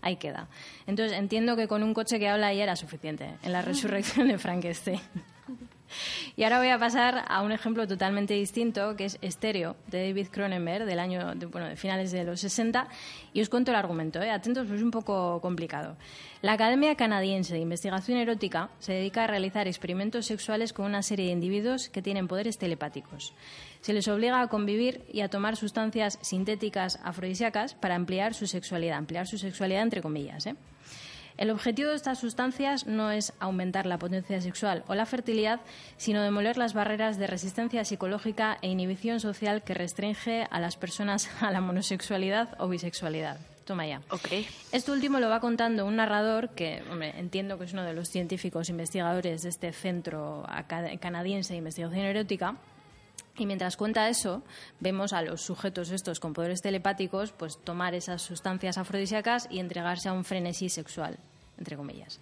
[0.00, 0.48] ahí queda
[0.86, 4.38] entonces entiendo que con un coche que habla ya era suficiente en la resurrección de
[4.38, 5.00] Frankenstein
[6.36, 10.28] y ahora voy a pasar a un ejemplo totalmente distinto, que es Estéreo, de David
[10.30, 12.88] Cronenberg, del año, de, bueno, de finales de los 60.
[13.32, 14.30] Y os cuento el argumento, ¿eh?
[14.30, 15.96] atentos, pues es un poco complicado.
[16.42, 21.26] La Academia Canadiense de Investigación Erótica se dedica a realizar experimentos sexuales con una serie
[21.26, 23.34] de individuos que tienen poderes telepáticos.
[23.80, 28.98] Se les obliga a convivir y a tomar sustancias sintéticas afrodisíacas para ampliar su sexualidad,
[28.98, 30.46] ampliar su sexualidad entre comillas.
[30.46, 30.54] ¿eh?
[31.38, 35.60] El objetivo de estas sustancias no es aumentar la potencia sexual o la fertilidad,
[35.96, 41.30] sino demoler las barreras de resistencia psicológica e inhibición social que restringe a las personas
[41.40, 43.38] a la monosexualidad o bisexualidad.
[43.64, 44.02] Toma ya.
[44.10, 44.32] Ok.
[44.72, 48.08] Esto último lo va contando un narrador que, hombre, entiendo que es uno de los
[48.08, 50.44] científicos investigadores de este centro
[51.00, 52.56] canadiense de investigación erótica.
[53.38, 54.42] Y mientras cuenta eso,
[54.80, 60.08] vemos a los sujetos estos con poderes telepáticos pues tomar esas sustancias afrodisíacas y entregarse
[60.08, 61.16] a un frenesí sexual,
[61.56, 62.18] entre comillas.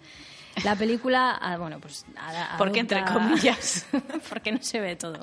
[0.63, 2.05] La película, ah, bueno, pues...
[2.17, 3.85] a- ¿Por qué entre comillas?
[4.29, 5.19] Porque no se ve todo.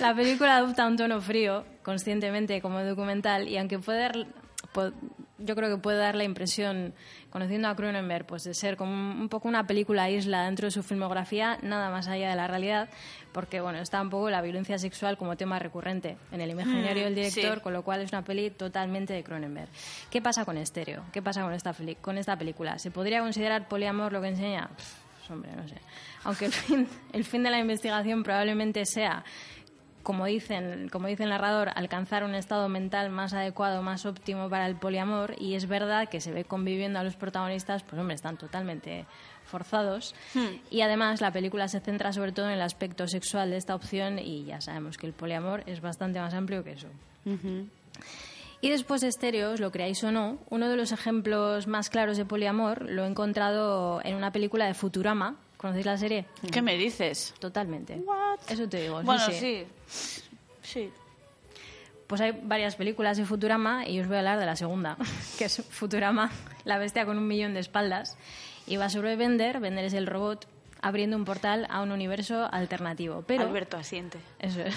[0.00, 4.26] La película adopta un tono frío, conscientemente como documental, y aunque puede
[5.44, 6.94] yo creo que puede dar la impresión,
[7.30, 10.70] conociendo a Cronenberg, pues de ser como un, un poco una película isla dentro de
[10.70, 12.88] su filmografía, nada más allá de la realidad,
[13.32, 17.12] porque bueno, está un poco la violencia sexual como tema recurrente en el imaginario del
[17.12, 17.60] Mm, director, sí.
[17.60, 19.68] con lo cual es una peli totalmente de Cronenberg.
[20.10, 21.04] ¿Qué pasa con Estéreo?
[21.12, 22.78] ¿Qué pasa con esta, con esta película?
[22.78, 24.68] ¿Se podría considerar poliamor lo que enseña?
[24.76, 25.76] Pff, hombre, no sé.
[26.24, 29.24] Aunque el fin, el fin de la investigación probablemente sea,
[30.02, 34.66] como, dicen, como dice el narrador, alcanzar un estado mental más adecuado, más óptimo para
[34.66, 38.36] el poliamor, y es verdad que se ve conviviendo a los protagonistas, pues hombre, están
[38.36, 39.06] totalmente
[39.44, 40.14] forzados.
[40.70, 44.18] Y además la película se centra sobre todo en el aspecto sexual de esta opción
[44.18, 46.88] y ya sabemos que el poliamor es bastante más amplio que eso.
[48.60, 52.24] Y después de Estéreos, lo creáis o no, uno de los ejemplos más claros de
[52.24, 55.36] poliamor lo he encontrado en una película de Futurama.
[55.62, 56.26] ¿Conocéis la serie?
[56.50, 57.34] ¿Qué me dices?
[57.38, 58.02] Totalmente.
[58.48, 59.00] Eso te digo.
[59.04, 59.64] Bueno, sí.
[59.86, 60.22] sí.
[60.60, 60.90] Sí.
[62.08, 64.96] Pues hay varias películas de Futurama y os voy a hablar de la segunda,
[65.38, 66.32] que es Futurama,
[66.64, 68.18] la bestia con un millón de espaldas.
[68.66, 70.48] Y va sobre Bender, Bender es el robot,
[70.80, 73.22] abriendo un portal a un universo alternativo.
[73.24, 74.18] Pero Alberto asiente.
[74.40, 74.74] Eso es.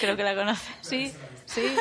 [0.00, 0.72] Creo que la conoces.
[0.82, 1.12] Sí,
[1.46, 1.62] sí.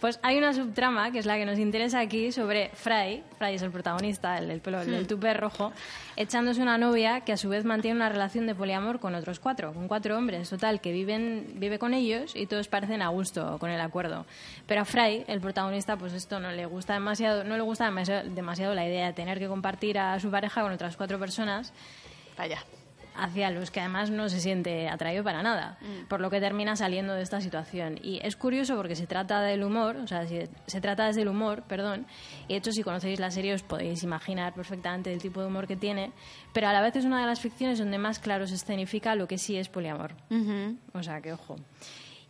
[0.00, 3.62] Pues hay una subtrama, que es la que nos interesa aquí, sobre Fry, Fry es
[3.62, 5.72] el protagonista, el del pelo, el del tupé rojo,
[6.16, 9.72] echándose una novia que a su vez mantiene una relación de poliamor con otros cuatro,
[9.72, 13.70] con cuatro hombres, total, que viven, vive con ellos y todos parecen a gusto con
[13.70, 14.26] el acuerdo.
[14.66, 18.28] Pero a Fry, el protagonista, pues esto no le gusta demasiado, no le gusta demasiado,
[18.28, 21.72] demasiado la idea de tener que compartir a su pareja con otras cuatro personas
[22.38, 22.64] Vaya.
[23.18, 27.14] Hacia los que además no se siente atraído para nada, por lo que termina saliendo
[27.14, 27.98] de esta situación.
[28.02, 31.28] Y es curioso porque se trata del humor, o sea, si- se trata desde el
[31.28, 32.06] humor, perdón,
[32.46, 35.66] y de hecho si conocéis la serie os podéis imaginar perfectamente el tipo de humor
[35.66, 36.12] que tiene,
[36.52, 39.26] pero a la vez es una de las ficciones donde más claro se escenifica lo
[39.28, 40.12] que sí es poliamor.
[40.94, 41.56] O sea, que ojo.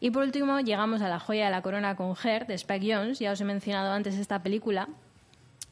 [0.01, 3.19] Y por último, llegamos a la joya de la corona con Her, de Spike Jones.
[3.19, 4.89] Ya os he mencionado antes esta película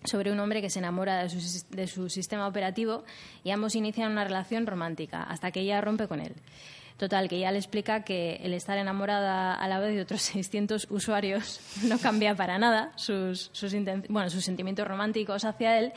[0.04, 3.04] sobre un hombre que se enamora de su, de su sistema operativo
[3.44, 6.34] y ambos inician una relación romántica hasta que ella rompe con él.
[6.96, 10.86] Total, que ella le explica que el estar enamorada a la vez de otros 600
[10.90, 13.74] usuarios no cambia para nada sus, sus,
[14.08, 15.92] bueno, sus sentimientos románticos hacia él.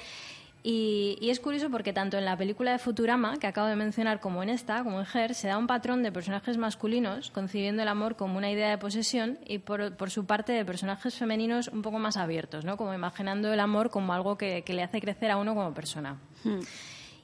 [0.62, 4.20] Y, y es curioso porque tanto en la película de Futurama, que acabo de mencionar,
[4.20, 7.88] como en esta, como en Her, se da un patrón de personajes masculinos concibiendo el
[7.88, 11.82] amor como una idea de posesión y por, por su parte de personajes femeninos un
[11.82, 12.76] poco más abiertos, ¿no?
[12.76, 16.20] como imaginando el amor como algo que, que le hace crecer a uno como persona.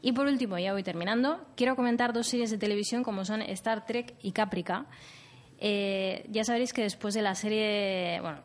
[0.01, 3.85] Y por último, ya voy terminando, quiero comentar dos series de televisión como son Star
[3.85, 4.85] Trek y Caprica.
[5.59, 8.39] Eh, ya sabréis que después de la serie, bueno,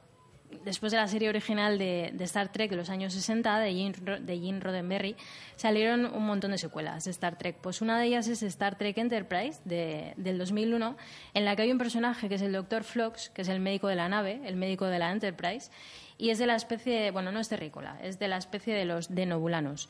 [0.64, 4.60] después de la serie original de, Star Trek de los años 60 de Gene, de
[4.60, 5.16] Roddenberry,
[5.56, 7.56] salieron un montón de secuelas de Star Trek.
[7.60, 10.96] Pues una de ellas es Star Trek Enterprise de- del 2001,
[11.34, 12.84] en la que hay un personaje que es el Dr.
[12.84, 15.70] Phlox, que es el médico de la nave, el médico de la Enterprise,
[16.18, 19.14] y es de la especie, bueno, no es terrícola, es de la especie de los
[19.14, 19.88] denobulanos.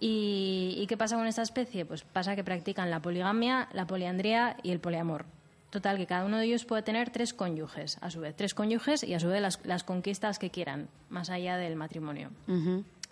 [0.00, 1.84] ¿Y, ¿Y qué pasa con esta especie?
[1.86, 5.26] Pues pasa que practican la poligamia, la poliandría y el poliamor.
[5.72, 9.02] Total, que cada uno de ellos puede tener tres cónyuges, a su vez, tres cónyuges
[9.02, 12.30] y a su vez las, las conquistas que quieran, más allá del matrimonio.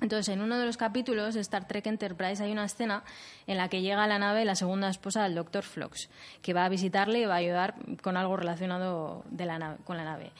[0.03, 3.03] Entonces, en uno de los capítulos de Star Trek Enterprise hay una escena
[3.47, 5.65] en la que llega a la nave la segunda esposa del Dr.
[5.65, 6.11] Phlox,
[6.43, 9.97] que va a visitarle y va a ayudar con algo relacionado de la nave- con
[9.97, 10.31] la nave.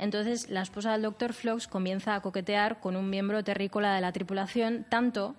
[0.00, 1.32] Entonces, la esposa del Dr.
[1.32, 5.36] Phlox comienza a coquetear con un miembro terrícola de la tripulación, tanto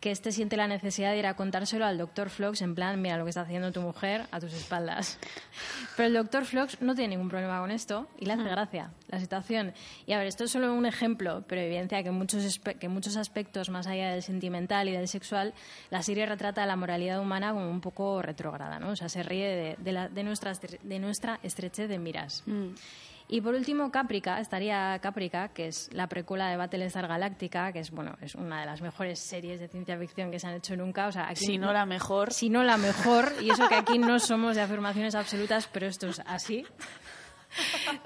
[0.00, 2.30] que este siente la necesidad de ir a contárselo al Dr.
[2.30, 5.18] Phlox en plan, mira lo que está haciendo tu mujer a tus espaldas.
[5.96, 6.44] Pero el Dr.
[6.44, 9.72] Phlox no tiene ningún problema con esto y le hace gracia la situación.
[10.06, 13.16] Y a ver, esto es solo un ejemplo, pero evidencia que en muchos, que muchos
[13.16, 15.52] aspectos, más allá del sentimental y del sexual,
[15.90, 18.90] la serie retrata la moralidad humana como un poco retrógrada, ¿no?
[18.90, 22.44] O sea, se ríe de, de la- de nuestra, de nuestra estrechez de miras.
[23.30, 27.90] Y por último, Caprica, estaría Caprica, que es la precuela de Battlestar Galactica, que es,
[27.90, 31.08] bueno, es una de las mejores series de ciencia ficción que se han hecho nunca.
[31.08, 32.32] O sea, aquí Si no la mejor.
[32.32, 36.08] Si no la mejor, y eso que aquí no somos de afirmaciones absolutas, pero esto
[36.08, 36.64] es así.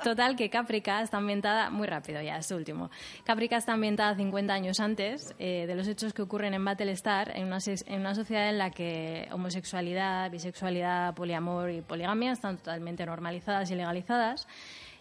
[0.03, 2.91] Total, que Caprica está ambientada, muy rápido ya, este último.
[3.25, 7.47] Caprica está ambientada 50 años antes eh, de los hechos que ocurren en Battlestar, en
[7.47, 13.70] una, en una sociedad en la que homosexualidad, bisexualidad, poliamor y poligamia están totalmente normalizadas
[13.70, 14.47] y legalizadas.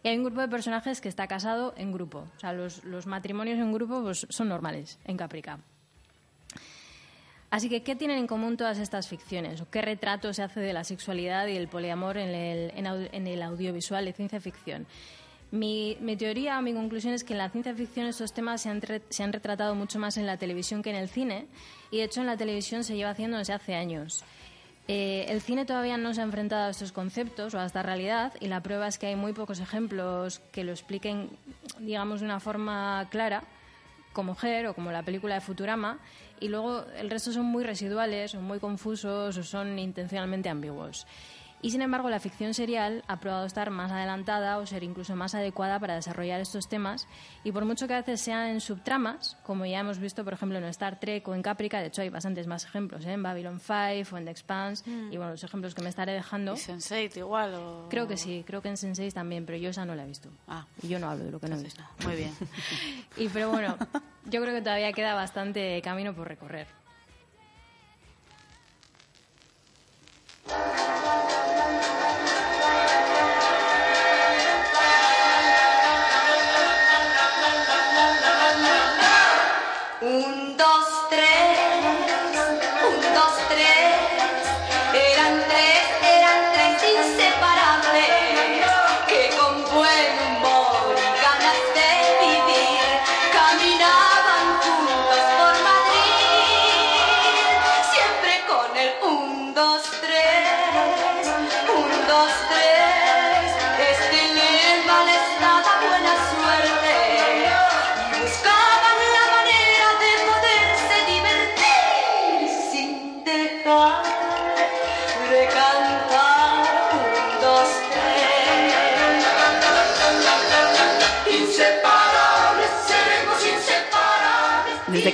[0.04, 2.28] Y hay un grupo de personajes que está casado en grupo.
[2.36, 5.60] O sea, los, los matrimonios en grupo pues, son normales en Caprica.
[7.52, 9.60] Así que, ¿qué tienen en común todas estas ficciones?
[9.60, 13.28] ¿O qué retrato se hace de la sexualidad y el poliamor en el, en en
[13.28, 14.88] el audiovisual de ciencia ficción?
[15.52, 18.70] Mi, mi teoría o mi conclusión es que en la ciencia ficción estos temas se
[18.70, 21.48] han, se han retratado mucho más en la televisión que en el cine,
[21.92, 24.24] y de hecho en la televisión se lleva haciendo desde hace años.
[24.94, 28.34] Eh, el cine todavía no se ha enfrentado a estos conceptos o a esta realidad
[28.42, 31.30] y la prueba es que hay muy pocos ejemplos que lo expliquen,
[31.80, 33.46] digamos, de una forma clara,
[34.12, 36.00] como Her o como la película de Futurama,
[36.42, 41.08] y luego el resto son muy residuales, son muy confusos o son intencionalmente ambiguos.
[41.64, 45.36] Y sin embargo, la ficción serial ha probado estar más adelantada o ser incluso más
[45.36, 47.08] adecuada para desarrollar estos temas.
[47.44, 50.58] Y por mucho que a veces sean en subtramas, como ya hemos visto, por ejemplo,
[50.58, 53.14] en Star Trek o en Caprica, de hecho hay bastantes más ejemplos, ¿eh?
[53.14, 56.54] en Babylon 5 o en The Expanse, y bueno, los ejemplos que me estaré dejando.
[56.54, 57.54] ¿Y Sense8 igual?
[57.54, 57.88] O...
[57.90, 60.30] Creo que sí, creo que en Sense8 también, pero yo esa no la he visto.
[60.48, 61.84] Ah, Y yo no hablo de lo que no he visto.
[62.06, 62.34] muy bien.
[63.18, 63.78] Y pero bueno,
[64.26, 66.68] yo creo que todavía queda bastante camino por recorrer.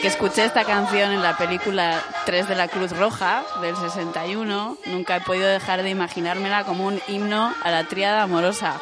[0.02, 5.16] Que escuché esta canción en la película 3 de la Cruz Roja del 61, nunca
[5.16, 8.80] he podido dejar de imaginármela como un himno a la tríada amorosa.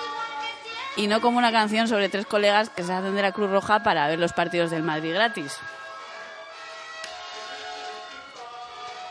[0.98, 3.82] Y no como una canción sobre tres colegas que se hacen de la Cruz Roja
[3.82, 5.58] para ver los partidos del Madrid gratis.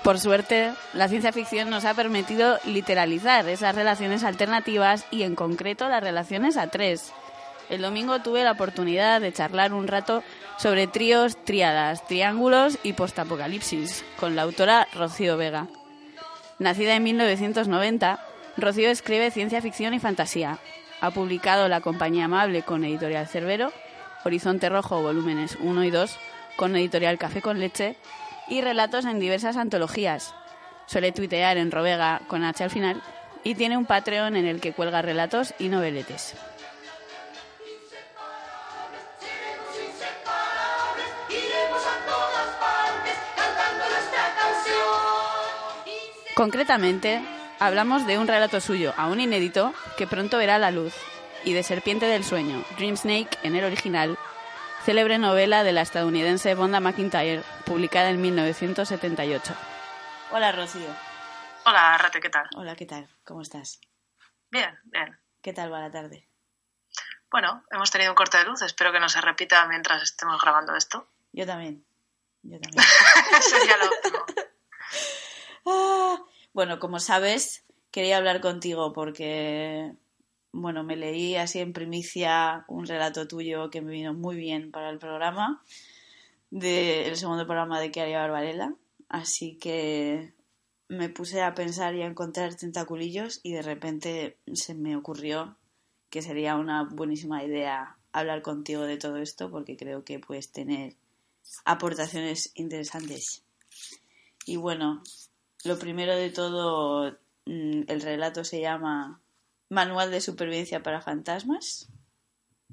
[0.03, 5.89] Por suerte, la ciencia ficción nos ha permitido literalizar esas relaciones alternativas y en concreto
[5.89, 7.15] las relaciones a tres.
[7.71, 10.23] El domingo tuve la oportunidad de charlar un rato
[10.59, 15.67] sobre tríos, tríadas, triángulos y postapocalipsis con la autora Rocío Vega.
[16.59, 18.21] Nacida en 1990,
[18.57, 20.59] Rocío escribe ciencia ficción y fantasía.
[21.01, 23.73] Ha publicado La Compañía Amable con Editorial Cerbero,
[24.25, 26.19] Horizonte Rojo volúmenes 1 y 2
[26.57, 27.97] con Editorial Café con Leche
[28.49, 30.35] y relatos en diversas antologías.
[30.87, 33.03] Suele tuitear en Rovega con H al final
[33.43, 36.35] y tiene un Patreon en el que cuelga relatos y noveletes.
[46.35, 47.25] Concretamente,
[47.61, 50.93] hablamos de un relato suyo, aún inédito, que pronto verá la luz,
[51.45, 54.19] y de Serpiente del Sueño, Dream Snake en el original,
[54.85, 59.55] célebre novela de la estadounidense Bonda McIntyre, publicada en 1978.
[60.33, 60.89] Hola, Rocío.
[61.67, 62.49] Hola, Rate, ¿qué tal?
[62.57, 63.09] Hola, ¿qué tal?
[63.23, 63.81] ¿Cómo estás?
[64.51, 65.17] Bien, bien.
[65.41, 66.29] ¿Qué tal va la tarde?
[67.31, 70.75] Bueno, hemos tenido un corte de luz, espero que no se repita mientras estemos grabando
[70.75, 71.09] esto.
[71.31, 71.87] Yo también.
[72.43, 72.85] Yo también.
[73.41, 74.19] Sería lo óptimo.
[75.67, 79.95] Ah, bueno, como sabes, quería hablar contigo porque,
[80.53, 84.91] bueno, me leí así en primicia un relato tuyo que me vino muy bien para
[84.91, 85.63] el programa,
[86.51, 88.75] del segundo programa de Kiaria Barbarella.
[89.09, 90.35] Así que
[90.89, 95.57] me puse a pensar y a encontrar tentaculillos y de repente se me ocurrió
[96.11, 100.95] que sería una buenísima idea hablar contigo de todo esto porque creo que puedes tener
[101.65, 103.45] aportaciones interesantes.
[104.47, 105.03] Y bueno,
[105.65, 107.11] lo primero de todo,
[107.47, 109.21] mm, el relato se llama
[109.71, 111.89] Manual de Supervivencia para Fantasmas.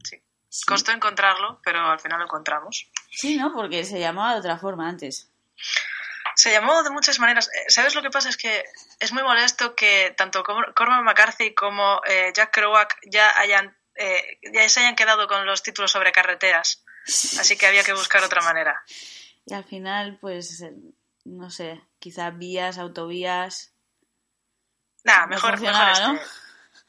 [0.04, 0.22] Sí.
[0.50, 0.66] Sí.
[0.68, 2.90] Costó encontrarlo, pero al final lo encontramos.
[3.10, 3.54] Sí, ¿no?
[3.54, 5.32] Porque se llamaba de otra forma antes.
[6.36, 7.48] Se llamó de muchas maneras.
[7.50, 8.30] Eh, ¿Sabes lo que pasa?
[8.30, 8.64] Es que
[9.00, 14.40] es muy molesto que tanto Cor- Cormac McCarthy como eh, Jack Kerouac ya hayan eh,
[14.54, 16.84] ya se hayan quedado con los títulos sobre carreteras.
[17.40, 18.82] Así que había que buscar otra manera.
[19.46, 20.74] Y al final, pues, eh,
[21.26, 23.74] no sé, quizás vías, autovías.
[25.06, 26.20] Nada, No mejor, funcionaba, mejor ¿no?
[26.20, 26.32] este.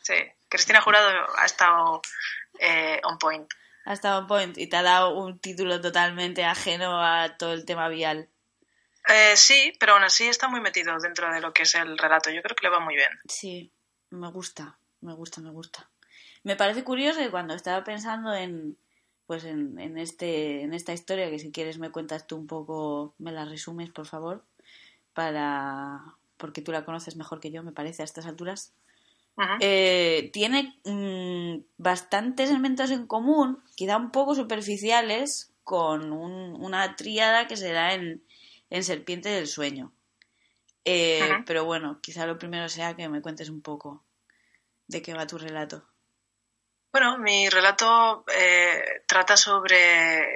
[0.02, 0.32] Sí.
[0.48, 2.02] Cristina Jurado ha estado
[2.58, 3.48] eh, on point.
[3.84, 7.64] Ha estado on point y te ha dado un título totalmente ajeno a todo el
[7.64, 8.28] tema vial.
[9.08, 12.30] Eh, sí, pero aún así está muy metido dentro de lo que es el relato.
[12.30, 13.10] Yo creo que le va muy bien.
[13.28, 13.72] Sí,
[14.10, 15.90] me gusta, me gusta, me gusta.
[16.44, 18.76] Me parece curioso que cuando estaba pensando en
[19.26, 23.14] pues en, en este en esta historia que si quieres me cuentas tú un poco,
[23.18, 24.44] me la resumes, por favor,
[25.14, 26.00] para
[26.36, 28.72] porque tú la conoces mejor que yo, me parece a estas alturas.
[29.60, 37.46] Eh, tiene mm, bastantes elementos en común, quizá un poco superficiales, con un- una tríada
[37.46, 38.22] que se da en,
[38.70, 39.92] en Serpiente del Sueño.
[40.84, 41.20] Eh.
[41.46, 44.02] Pero bueno, quizá lo primero sea que me cuentes un poco
[44.88, 45.86] de qué va tu relato.
[46.92, 50.26] Bueno, mi relato eh, trata sobre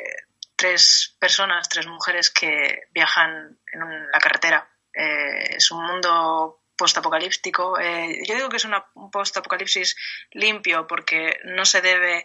[0.54, 4.68] tres personas, tres mujeres que viajan en un- la carretera.
[4.92, 7.78] Eh, es un mundo postapocalíptico.
[7.78, 9.96] Eh, yo digo que es una- un postapocalipsis
[10.32, 12.24] limpio porque no se debe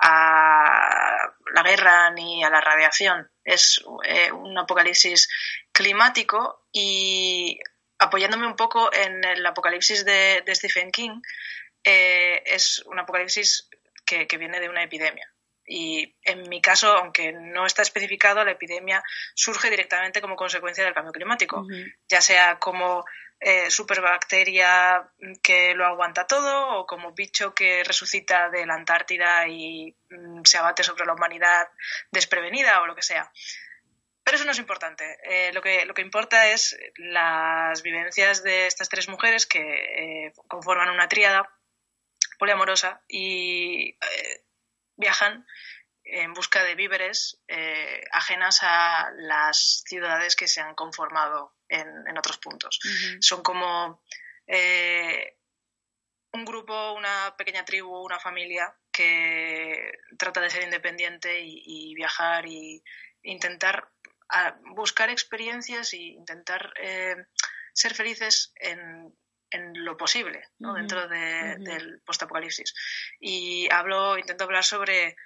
[0.00, 3.30] a la guerra ni a la radiación.
[3.44, 5.28] Es eh, un apocalipsis
[5.72, 7.58] climático y
[7.98, 11.20] apoyándome un poco en el apocalipsis de, de Stephen King,
[11.84, 13.68] eh, es un apocalipsis
[14.06, 15.28] que, que viene de una epidemia.
[15.68, 19.02] Y en mi caso, aunque no está especificado, la epidemia
[19.34, 21.66] surge directamente como consecuencia del cambio climático,
[22.08, 23.04] ya sea como
[23.40, 25.10] eh, superbacteria
[25.42, 30.58] que lo aguanta todo o como bicho que resucita de la Antártida y mm, se
[30.58, 31.68] abate sobre la humanidad
[32.10, 33.30] desprevenida o lo que sea.
[34.24, 35.18] Pero eso no es importante.
[35.22, 39.60] Eh, lo, que, lo que importa es las vivencias de estas tres mujeres que
[40.26, 41.48] eh, conforman una tríada
[42.38, 44.44] poliamorosa y eh,
[44.98, 45.46] viajan
[46.04, 52.18] en busca de víveres eh, ajenas a las ciudades que se han conformado en, en
[52.18, 52.78] otros puntos.
[53.20, 54.02] Son como
[54.46, 55.36] eh,
[56.32, 62.46] un grupo, una pequeña tribu, una familia que trata de ser independiente y, y viajar
[62.46, 62.82] y
[63.22, 63.90] intentar
[64.28, 67.16] a, buscar experiencias e intentar eh,
[67.72, 69.14] ser felices en,
[69.50, 70.74] en lo posible ¿no?
[70.74, 71.64] Dentro de- ujú.
[71.64, 72.74] del postapocalipsis.
[73.20, 75.16] Y hablo, intento hablar sobre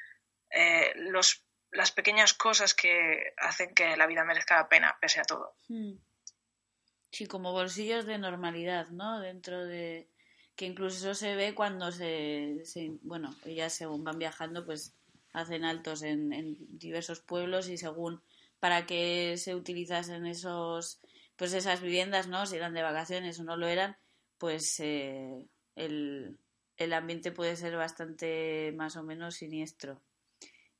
[0.50, 5.24] eh, los las pequeñas cosas que hacen que la vida merezca la pena, pese a
[5.24, 5.54] todo.
[5.68, 5.94] Mm.
[7.10, 9.20] Sí, como bolsillos de normalidad, ¿no?
[9.20, 10.06] Dentro de...
[10.54, 12.60] Que incluso eso se ve cuando se...
[12.64, 14.94] se- bueno, ellas según van viajando, pues
[15.32, 18.22] hacen altos en, en diversos pueblos y según
[18.60, 21.00] para qué se utilizasen esos...
[21.36, 22.44] Pues esas viviendas, ¿no?
[22.44, 23.96] Si eran de vacaciones o no lo eran,
[24.42, 26.36] pues eh, el,
[26.76, 30.02] el ambiente puede ser bastante más o menos siniestro.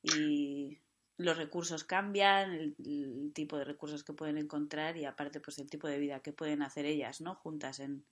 [0.01, 0.79] Y
[1.15, 5.69] los recursos cambian, el, el tipo de recursos que pueden encontrar y aparte pues el
[5.69, 7.35] tipo de vida que pueden hacer ellas, ¿no?
[7.35, 8.05] Juntas en,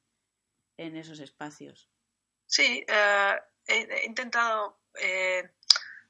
[0.77, 1.89] en esos espacios.
[2.47, 3.33] Sí, eh,
[3.67, 5.49] he, he intentado eh,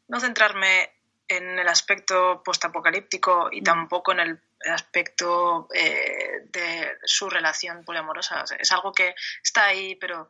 [0.08, 0.92] no centrarme
[1.28, 3.64] en el aspecto postapocalíptico y Mm.
[3.64, 4.40] tampoco en el
[4.70, 6.11] aspecto eh,
[6.52, 8.44] de su relación poliamorosa.
[8.44, 10.30] O sea, es algo que está ahí, pero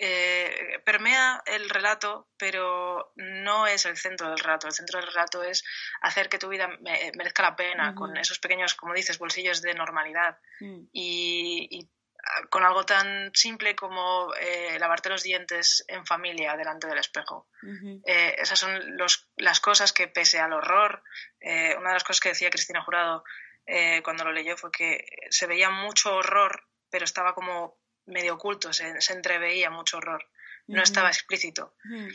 [0.00, 4.68] eh, permea el relato, pero no es el centro del relato.
[4.68, 5.64] El centro del relato es
[6.02, 7.94] hacer que tu vida me- merezca la pena, Ujú.
[7.98, 11.90] con esos pequeños, como dices, bolsillos de normalidad Mm, y, y,
[12.24, 17.48] ah, con algo tan simple como eh, lavarte los dientes en familia delante del espejo.
[17.62, 21.02] ujú, Eh, esas son los- las cosas que, pese al horror,
[21.40, 23.24] eh, una de las cosas que decía Cristina Jurado
[23.68, 28.72] eh, cuando lo leyó fue que se veía mucho horror, pero estaba como medio oculto,
[28.72, 30.24] se, se entreveía mucho horror,
[30.66, 31.74] no estaba explícito.
[31.84, 32.08] mm,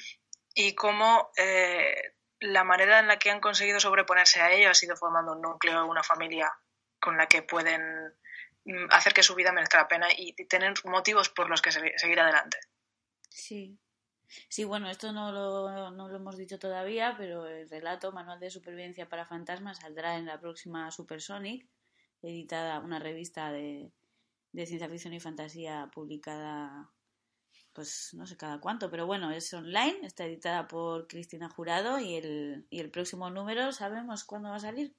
[0.55, 4.95] Y cómo eh, la manera en la que han conseguido sobreponerse a ello ha sido
[4.97, 6.51] formando un núcleo, una familia
[6.99, 7.81] con la que pueden
[8.65, 11.97] mm, hacer que su vida merezca la pena y, tener motivos por los que se-
[11.97, 12.57] seguir adelante.
[13.29, 13.77] Sí.
[14.49, 18.49] Sí, bueno, esto no lo, no lo hemos dicho todavía, pero el relato Manual de
[18.49, 21.67] Supervivencia para Fantasmas saldrá en la próxima Supersonic,
[22.21, 23.91] editada, una revista de,
[24.53, 26.89] de ciencia ficción y fantasía publicada,
[27.73, 32.15] pues no sé cada cuánto, pero bueno, es online, está editada por Cristina Jurado y
[32.15, 34.95] el, y el próximo número, ¿sabemos cuándo va a salir?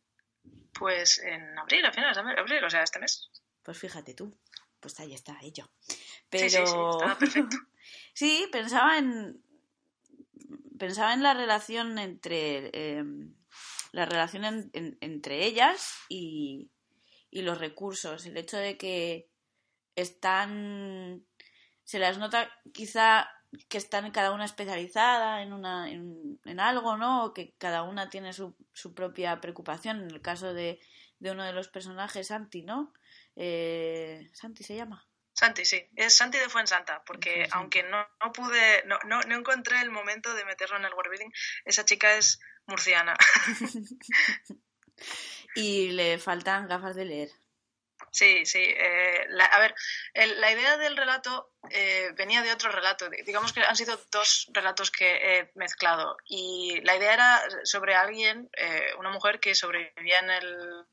[0.79, 3.31] Pues en abril, a finales de abril, o sea, este mes.
[3.63, 4.37] Pues fíjate tú,
[4.81, 5.71] pues ahí está ello.
[5.79, 5.97] Sí,
[6.29, 7.57] Pero sí, sí, está perfecto.
[8.15, 9.43] Sí, pensaba en
[10.79, 13.05] pensaba en la relación entre eh,
[13.93, 16.71] la relación en- entre ellas y,
[17.31, 18.27] y los recursos.
[18.27, 19.29] El hecho de que
[19.97, 21.25] están
[21.85, 23.29] se las nota quizá
[23.69, 27.27] que están cada una especializada en una en, en algo, ¿no?
[27.27, 30.01] O que cada una tiene su, su propia preocupación.
[30.03, 30.81] En el caso de,
[31.21, 32.93] de uno de los personajes, Santi, ¿no?
[33.37, 35.07] Eh, Santi se llama.
[35.35, 39.81] Santi, sí, es Santi de Fuensanta, porque aunque no, no pude, no, no, no encontré
[39.81, 41.31] el momento de meterlo en el world building,
[41.65, 43.17] esa chica es murciana.
[45.57, 47.29] Y le faltan gafas de leer.
[48.11, 48.63] Sí, sí.
[48.63, 49.75] eh, la- a ver,
[50.15, 53.09] el- la idea del relato eh, venía de otro relato.
[53.09, 56.17] Di- Digamos que han sido dos relatos que he mezclado.
[56.27, 60.87] Y la idea era sobre alguien, eh, una mujer que sobrevivía en el,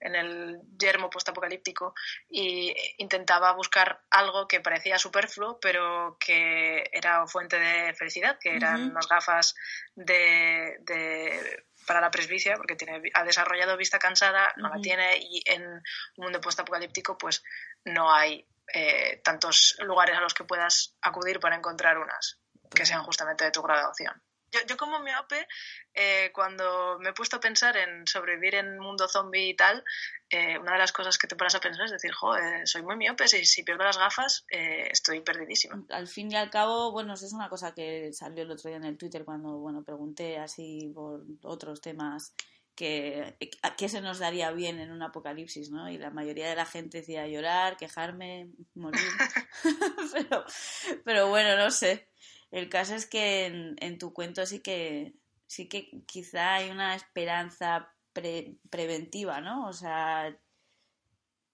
[0.00, 1.94] en el yermo postapocalíptico
[2.28, 8.90] y intentaba buscar algo que parecía superfluo, pero que era fuente de felicidad, que eran
[8.90, 9.54] unas gafas
[9.94, 15.42] de, de- para la presbicia, porque tiene, ha desarrollado vista cansada, no la tiene, y
[15.46, 15.82] en un
[16.16, 17.42] mundo postapocalíptico pues
[17.84, 22.40] no hay eh, tantos lugares a los que puedas acudir para encontrar unas
[22.74, 24.20] que sean justamente de tu graduación.
[24.54, 25.46] Yo, yo como miope,
[25.92, 29.82] eh, cuando me he puesto a pensar en sobrevivir en un mundo zombie y tal,
[30.30, 32.82] eh, una de las cosas que te paras a pensar es decir, jo, eh, soy
[32.82, 35.84] muy miope, si, si pierdo las gafas eh, estoy perdidísima.
[35.90, 38.78] Al fin y al cabo, bueno, eso es una cosa que salió el otro día
[38.78, 42.34] en el Twitter cuando, bueno, pregunté así por otros temas
[42.74, 45.88] que, a qué se nos daría bien en un apocalipsis, ¿no?
[45.88, 49.00] Y la mayoría de la gente decía llorar, quejarme, morir.
[50.12, 50.44] pero,
[51.04, 52.08] pero bueno, no sé.
[52.54, 55.12] El caso es que en, en tu cuento sí que
[55.48, 59.66] sí que quizá hay una esperanza pre- preventiva, ¿no?
[59.66, 60.36] O sea,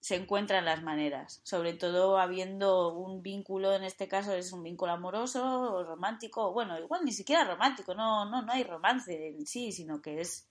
[0.01, 4.93] se encuentran las maneras, sobre todo habiendo un vínculo, en este caso es un vínculo
[4.93, 9.73] amoroso o romántico, bueno, igual ni siquiera romántico, no, no, no hay romance en sí,
[9.73, 10.51] sino que es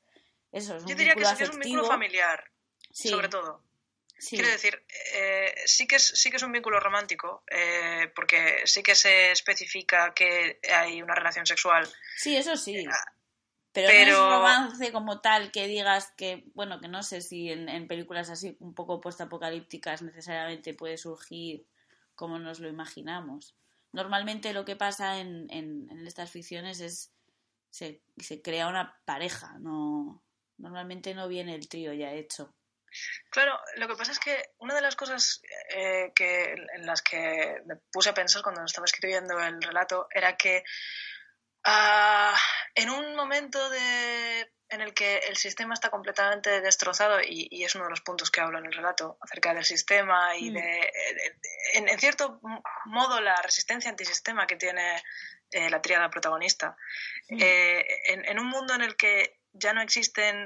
[0.51, 1.81] eso, es un Yo diría que vínculo es, que es un afectivo.
[1.81, 2.43] vínculo familiar,
[2.91, 3.61] Sí, sobre todo.
[4.19, 4.35] Sí.
[4.35, 4.83] Quiero decir,
[5.15, 9.31] eh, sí, que es, sí que es un vínculo romántico, eh, porque sí que se
[9.31, 11.87] especifica que hay una relación sexual.
[12.17, 12.85] Sí, eso sí.
[13.71, 17.51] Pero, pero- no es romance como tal que digas que, bueno, que no sé si
[17.51, 21.65] en, en películas así un poco postapocalípticas necesariamente puede surgir
[22.15, 23.55] como nos lo imaginamos.
[23.91, 27.13] Normalmente lo que pasa en, en, en estas ficciones es
[27.69, 30.21] se, se crea una pareja, no
[30.57, 32.53] normalmente no viene el trío ya hecho.
[33.29, 37.61] Claro, lo que pasa es que una de las cosas eh, que, en las que
[37.65, 40.63] me puse a pensar cuando estaba escribiendo el relato era que
[41.63, 42.35] ah,
[42.75, 47.73] en un momento de en el que el sistema está completamente destrozado, y, y es
[47.73, 50.53] uno de los puntos que hablo en el relato acerca del sistema y Mm.
[50.53, 51.35] de, de-
[51.73, 52.39] en, en cierto
[52.85, 55.01] modo, la resistencia antisistema que tiene
[55.49, 56.77] eh, la tríada protagonista.
[57.29, 60.43] Eh, en, en un mundo en el que ya no existen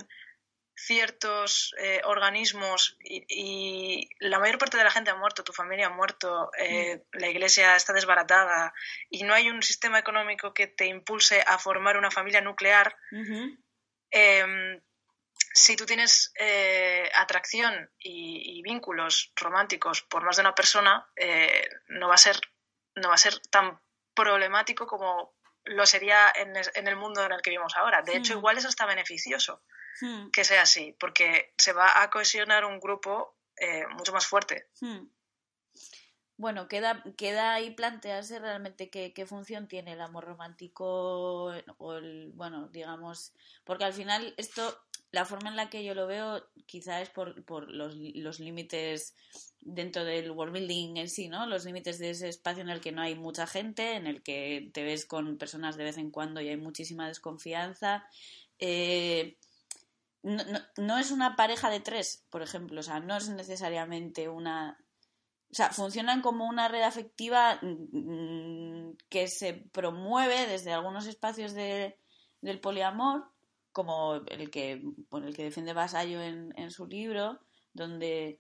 [0.76, 5.88] ciertos eh, organismos y, y la mayor parte de la gente ha muerto, tu familia
[5.88, 8.74] ha muerto, eh, la iglesia está desbaratada
[9.10, 12.96] y no hay un sistema económico que te impulse a formar una familia nuclear,
[14.12, 14.82] eh,
[15.56, 21.08] si tú tienes eh, atracción y, y vínculos románticos por más de una persona,
[21.88, 22.40] no, va a ser,
[22.96, 23.80] no va a ser tan
[24.16, 28.02] problemático como lo sería en, es- en el mundo en el que vivimos ahora.
[28.02, 28.38] De hecho, Hmm.
[28.38, 29.62] igual es hasta beneficioso
[30.02, 30.30] Hmm.
[30.32, 34.68] que sea así, porque se va a cohesionar un grupo eh, mucho más fuerte.
[34.82, 35.08] Hmm.
[36.36, 42.32] Bueno, queda, queda ahí plantearse realmente qué, qué función tiene el amor romántico o el,
[42.34, 43.34] bueno, digamos,
[43.64, 44.78] porque al final esto,
[45.12, 49.16] la forma en la que yo lo veo quizá es por, por los, los límites
[49.62, 51.46] dentro del world building en sí, ¿no?
[51.46, 54.72] Los límites de ese espacio en el que no hay mucha gente, en el que
[54.74, 58.08] te ves con personas de vez en cuando y hay muchísima desconfianza.
[58.58, 59.38] Eh,
[60.24, 60.44] no,
[60.78, 64.78] no, es una pareja de tres, por ejemplo, o sea, no es necesariamente una...
[65.52, 71.98] O sea, funcionan como una red afectiva mm, que se promueve desde algunos espacios de-
[72.42, 73.30] del poliamor,
[73.72, 77.40] como el que, bueno, el que defiende Vasallo en, en su libro,
[77.74, 78.40] donde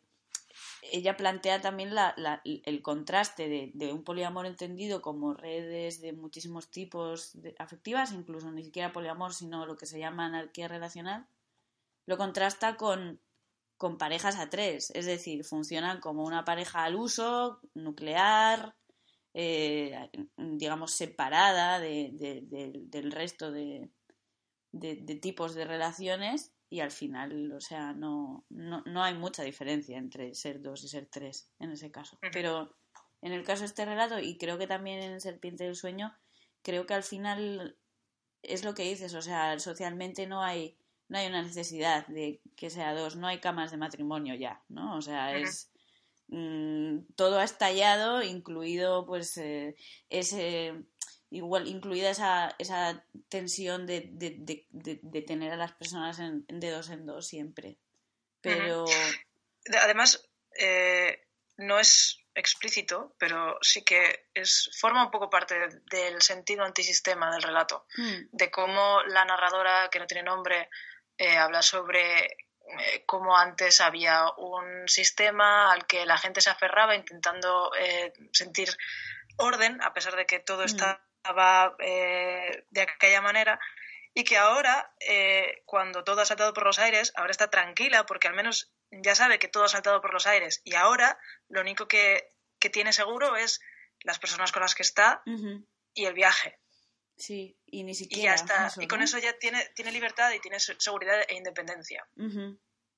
[0.91, 6.13] ella plantea también la- la- el contraste de, de un poliamor entendido como redes de
[6.13, 11.27] muchísimos tipos de- afectivas, incluso ni siquiera poliamor, sino lo que se llama anarquía relacional,
[12.05, 13.19] lo contrasta con,
[13.77, 18.75] con parejas a tres, es decir, funcionan como una pareja al uso, nuclear,
[19.33, 23.89] eh, digamos, separada de- de- de- del resto de,
[25.21, 30.33] tipos de relaciones y al final, o sea, no, no, no hay mucha diferencia entre
[30.33, 32.17] ser dos y ser tres en ese caso.
[32.31, 32.75] Pero
[33.21, 36.15] en el caso de este relato, y creo que también en Serpiente del Sueño,
[36.63, 37.77] creo que al final
[38.41, 40.75] es lo que dices, o sea, socialmente no hay,
[41.13, 44.97] no hay una necesidad de que sea dos, no hay camas de matrimonio ya, ¿no?
[44.97, 45.71] O sea, es
[46.27, 49.75] mm, todo ha estallado, incluido pues eh,
[50.09, 50.73] ese
[51.29, 56.45] igual incluida esa, esa tensión de, de, de, de- de tener a las personas en,
[56.47, 57.77] de dos en dos siempre.
[58.41, 58.85] Pero
[59.65, 60.27] De- Además,
[60.59, 65.55] eh, no es explícito, pero sí que es, forma un poco parte
[65.91, 67.85] del sentido antisistema del relato.
[67.97, 70.69] hmm, de cómo la narradora, que no tiene nombre,
[71.17, 76.95] eh, habla sobre eh, cómo antes había un sistema al que la gente se aferraba
[76.95, 78.69] intentando eh, sentir
[79.37, 80.65] orden, a pesar de que todo Mm.
[80.65, 83.59] estaba eh, de aquella manera,
[84.13, 88.27] y que ahora, eh, cuando todo ha saltado por los aires, ahora está tranquila porque
[88.27, 91.17] al menos ya sabe que todo ha saltado por los aires, y ahora
[91.49, 93.59] lo único que, que tiene seguro es
[94.03, 95.23] las personas con las que está
[95.95, 96.59] y el viaje
[97.25, 98.67] sí, y ni y siquiera ya está.
[98.67, 102.07] eso, y con eso ya tiene, tiene libertad y tiene se- seguridad e independencia.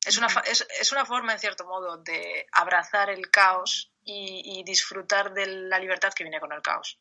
[0.05, 4.41] Es una, fa- es, es una forma, en cierto modo, de abrazar el caos y,
[4.59, 6.99] y disfrutar de la libertad que viene con el caos.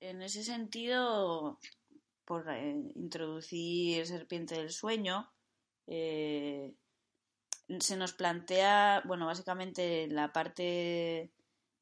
[0.00, 1.58] En ese sentido,
[2.24, 5.32] por eh, introducir Serpiente del Sueño,
[5.86, 6.72] eh,
[7.80, 11.30] se nos plantea, bueno, básicamente la parte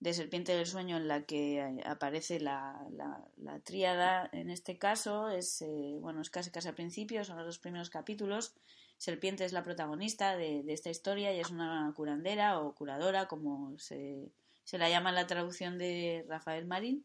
[0.00, 4.78] de Serpiente del Sueño en la que eh, aparece la, la, la tríada, en este
[4.78, 8.54] caso, es, eh, bueno, es casi casi al principio, son los dos primeros capítulos.
[8.96, 13.78] Serpiente es la protagonista de, de esta historia y es una curandera o curadora, como
[13.78, 14.30] se,
[14.64, 17.04] se la llama en la traducción de Rafael Marín.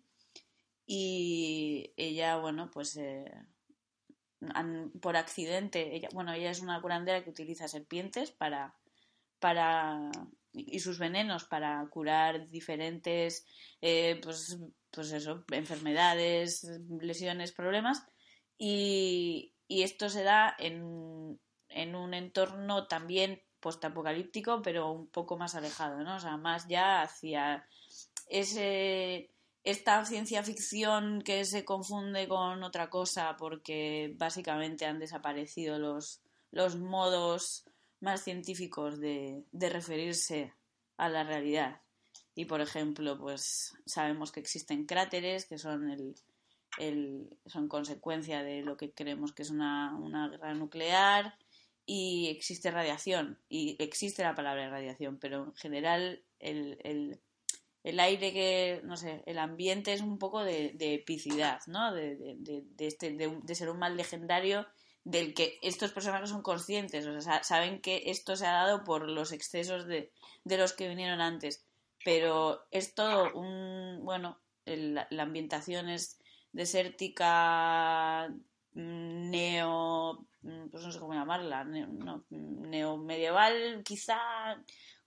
[0.87, 3.31] Y ella, bueno, pues eh,
[5.01, 8.75] por accidente, ella, bueno, ella es una curandera que utiliza serpientes para,
[9.39, 10.11] para
[10.55, 13.45] y sus venenos para curar diferentes,
[13.81, 14.57] eh, pues,
[14.91, 16.67] pues eso, enfermedades,
[17.01, 18.03] lesiones, problemas.
[18.57, 21.39] Y, y esto se da en,
[21.69, 26.15] en un entorno también postapocalíptico, pero un poco más alejado, ¿no?
[26.15, 27.67] O sea, más ya hacia
[28.29, 29.31] ese
[29.65, 36.75] esta ciencia ficción que se confunde con otra cosa porque básicamente han desaparecido los, los
[36.77, 37.65] modos
[38.05, 40.53] más científicos de, de referirse
[40.97, 41.81] a la realidad.
[42.35, 46.15] Y por ejemplo, pues sabemos que existen cráteres que son el,
[46.77, 51.37] el- son consecuencia de lo que creemos que es una, una guerra nuclear
[51.85, 57.19] y existe radiación y existe la palabra radiación, pero en general el, el,
[57.83, 61.93] el aire que, no sé, el ambiente es un poco de, de epicidad, ¿no?
[61.93, 64.65] De, de, de- este, de ser un mal legendario
[65.05, 68.83] del que estos personajes son conscientes, o sea, sa- saben que esto se ha dado
[68.83, 70.11] por los excesos de,
[70.43, 71.65] de los que vinieron antes.
[72.03, 76.19] Pero es todo un, bueno, la ambientación es
[76.51, 78.29] desértica,
[78.73, 80.25] neo,
[80.71, 84.19] pues no sé cómo llamarla, neo, no, neo medieval quizá,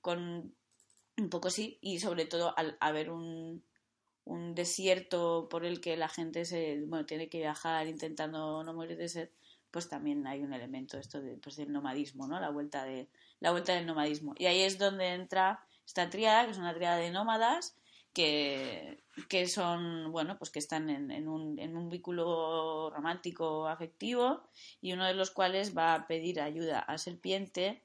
[0.00, 0.54] con
[1.18, 3.64] un poco sí, y sobre todo al haber un,
[4.24, 8.96] un desierto por el que la gente se bueno, tiene que viajar intentando no morir
[8.98, 9.30] de sed,
[9.70, 12.40] pues también hay un elemento esto de, pues, del nomadismo, ¿no?
[12.40, 13.08] La vuelta de
[13.40, 14.34] la vuelta del nomadismo.
[14.38, 17.76] Y ahí es donde entra esta tríada, que es una tríada de nómadas
[18.12, 24.42] que, que son, bueno, pues que están en, en un, en un vínculo romántico afectivo
[24.80, 27.84] y uno de los cuales va a pedir ayuda a Serpiente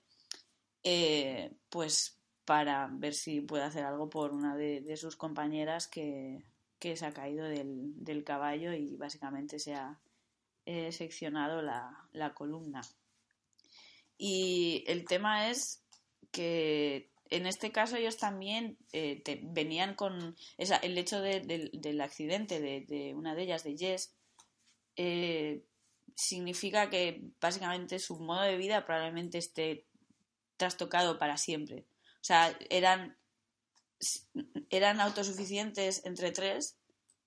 [0.83, 6.43] eh, pues para ver si puede hacer algo por una de, de sus compañeras que,
[6.79, 9.99] que se ha caído del, del caballo y básicamente se ha
[10.65, 12.81] eh, seccionado la, la columna.
[14.17, 15.83] Y el tema es
[16.31, 21.41] que en este caso ellos también eh, venían con el hecho de-
[21.73, 24.13] del- accidente de, de una de ellas, de Jess,
[24.95, 25.63] eh,
[26.15, 29.87] significa que básicamente su modo de vida probablemente esté
[30.57, 31.85] trastocado para siempre.
[32.21, 33.17] O sea, eran,
[34.69, 36.77] eran autosuficientes entre tres,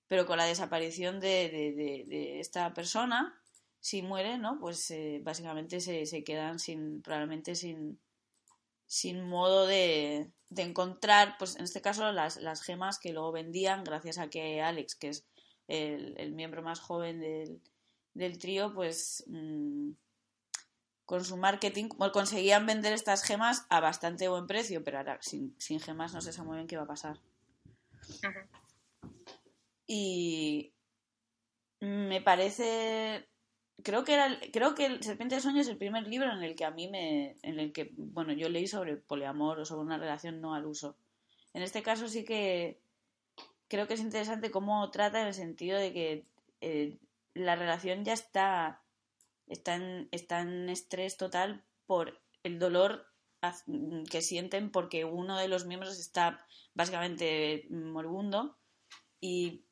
[0.08, 1.50] pero con la desaparición de,
[2.08, 3.40] de- esta persona,
[3.80, 4.58] si muere, ¿no?
[4.58, 7.98] Pues eh, básicamente se, se quedan sin, probablemente sin,
[8.86, 13.84] sin modo de, de encontrar, pues en este caso, las, las gemas que luego vendían
[13.84, 15.26] gracias a que Alex, que es
[15.68, 17.60] el, miembro más joven del,
[18.14, 19.90] del trío, pues mm,
[21.04, 25.80] con su marketing conseguían vender estas gemas a bastante buen precio, pero ahora sin, sin
[25.80, 27.20] gemas no se sabe muy bien qué va a pasar.
[29.86, 30.72] Y
[31.80, 33.28] me parece
[33.82, 36.54] creo que era creo que el Serpiente de Sueño es el primer libro en el
[36.56, 39.98] que a mí me en el que bueno yo leí sobre poliamor o sobre una
[39.98, 40.96] relación no al uso.
[41.52, 42.80] En este caso sí que
[43.68, 46.26] creo que es interesante cómo trata en el sentido de que
[46.60, 46.98] eh,
[47.34, 48.82] la relación ya está
[49.46, 53.06] está en, está en estrés total por el dolor
[54.10, 58.56] que sienten porque uno de los miembros está básicamente moribundo
[59.20, 59.62] y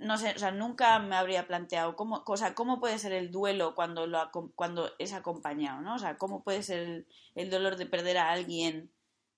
[0.00, 3.30] no sé, o sea, nunca me habría planteado cómo, o sea, cómo puede ser el
[3.30, 5.94] duelo cuando, lo, cuando es acompañado, ¿no?
[5.94, 8.90] O sea, cómo puede ser el, dolor de perder a alguien,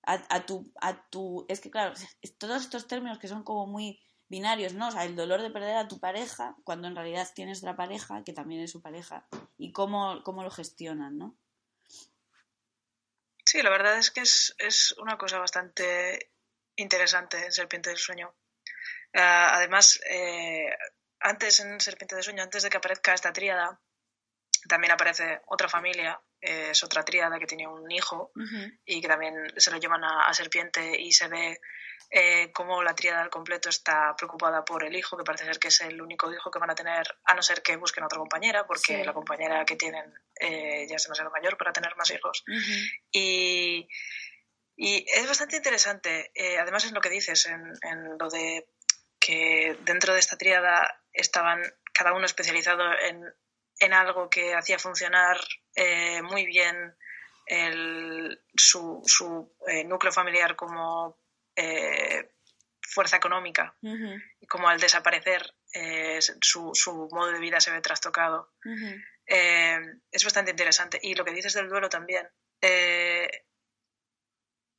[0.03, 1.93] a, a tu, a tu, es que claro,
[2.37, 4.87] todos estos términos que son como muy binarios, ¿no?
[4.87, 8.23] O sea, el dolor de perder a tu pareja cuando en realidad tienes otra pareja
[8.23, 11.35] que también es su pareja y cómo, cómo lo gestionan, ¿no?
[13.45, 16.31] Sí, la verdad es que es, es una cosa bastante
[16.75, 18.33] interesante en Serpiente del Sueño.
[19.13, 20.69] Ah, además, eh,
[21.19, 23.79] antes en Serpiente del Sueño, antes de que aparezca esta tríada,
[24.67, 28.31] también aparece otra familia, eh, es otra tríada que tiene un hijo
[28.85, 31.59] y que también se lo llevan a, a Serpiente y se ve
[32.09, 35.69] eh, cómo la tríada al completo está preocupada por el hijo, que parece ser que
[35.69, 38.65] es el único hijo que van a tener, a no ser que busquen otra compañera,
[38.67, 39.03] porque Sí.
[39.03, 42.43] la compañera que tienen eh, ya es demasiado mayor para tener más hijos.
[43.11, 43.87] Y,
[44.75, 48.67] y es bastante interesante, eh, además en lo que dices, en, en lo de
[49.25, 51.61] que dentro de esta tríada estaban
[51.93, 53.23] cada uno especializado en,
[53.79, 55.37] en algo que hacía funcionar
[55.75, 56.75] eh, muy bien
[57.45, 61.17] el- su, su, eh, núcleo familiar como
[61.55, 62.31] eh,
[62.81, 63.75] fuerza económica
[64.41, 65.41] y como al desaparecer
[66.41, 68.51] su, su modo de vida se ve trastocado.
[70.11, 70.99] Es bastante interesante.
[71.01, 72.27] Y lo que dices del duelo también.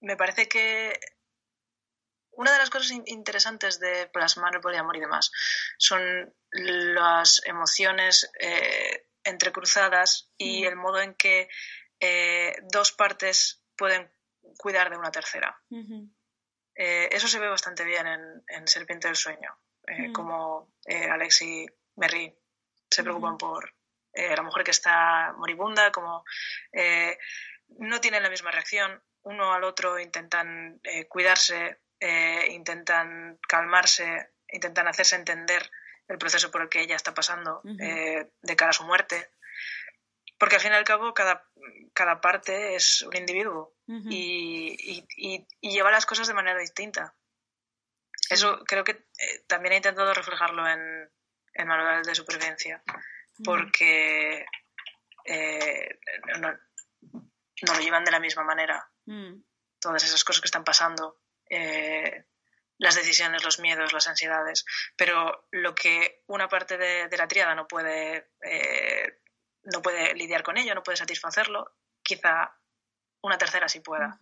[0.00, 0.92] Me parece que
[2.36, 5.30] una de las cosas in- interesantes de plasmar el poliamor y demás
[5.78, 10.66] son las emociones eh, entrecruzadas y Mm.
[10.68, 11.48] el modo en que
[12.00, 14.10] eh, dos partes pueden
[14.58, 15.58] cuidar de una tercera.
[16.76, 20.12] Eh, eso se ve bastante bien en, en Serpiente del Sueño, Mm.
[20.12, 21.66] como Alex y
[21.96, 22.34] Merry
[22.90, 23.74] se preocupan por
[24.14, 26.24] la mujer que está moribunda, como
[27.78, 35.16] no tienen la misma reacción, uno al otro intentan cuidarse, eh, intentan calmarse, intentan hacerse
[35.16, 35.70] entender
[36.08, 39.30] el proceso por el que ella está pasando eh, de cara a su muerte.
[40.38, 41.48] Porque al fin y al cabo cada,
[41.94, 43.74] cada parte es un individuo
[44.10, 47.14] y, y- y- y lleva las cosas de manera distinta.
[48.28, 51.10] Eso creo que eh, también he intentado reflejarlo en
[51.54, 52.82] el manual de supervivencia,
[53.44, 54.44] porque
[56.40, 58.90] no, no lo llevan de la misma manera.
[59.06, 59.34] Mm.
[59.80, 61.20] Todas esas cosas que están pasando,
[61.50, 62.24] eh,
[62.78, 64.64] las decisiones, los miedos, las ansiedades,
[64.96, 69.20] pero lo que una parte de, la tríada no puede eh,
[69.64, 71.72] no puede lidiar con ello, no puede satisfacerlo,
[72.02, 72.54] quizá
[73.22, 74.18] una tercera sí pueda.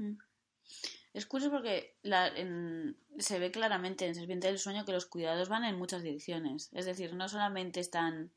[1.14, 5.48] Es curioso porque la- en- se ve claramente en Serpiente del Sueño que los cuidados
[5.48, 6.70] van en muchas direcciones.
[6.72, 8.32] Es decir, no solamente están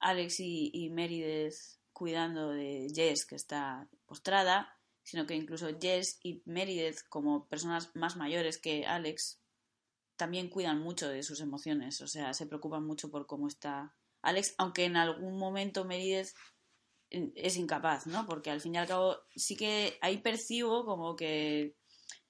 [0.00, 1.54] Alex y, y Meredith
[1.92, 8.16] cuidando de Jess, que está postrada, sino que incluso Jess y Meredith, como personas más
[8.16, 9.40] mayores que Alex,
[10.16, 12.00] también cuidan mucho de sus emociones.
[12.00, 16.28] O sea, se preocupan mucho por cómo está Alex, aunque en algún momento Meredith
[17.10, 18.26] en- es incapaz, ¿no?
[18.26, 21.76] Porque al fin y al cabo sí que ahí percibo como que,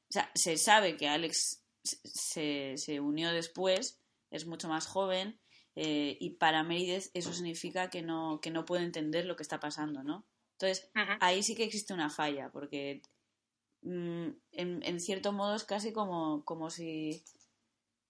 [0.09, 4.01] o sea, se sabe que Alex se, se unió después,
[4.31, 5.39] es mucho más joven
[5.77, 9.61] eh, y para Meredith eso significa que no, que no puede entender lo que está
[9.61, 10.27] pasando, ¿no?
[10.63, 10.91] Entonces
[11.21, 13.03] ahí sí que existe una falla porque
[13.83, 17.23] mm, en, en cierto modo es casi como, como si...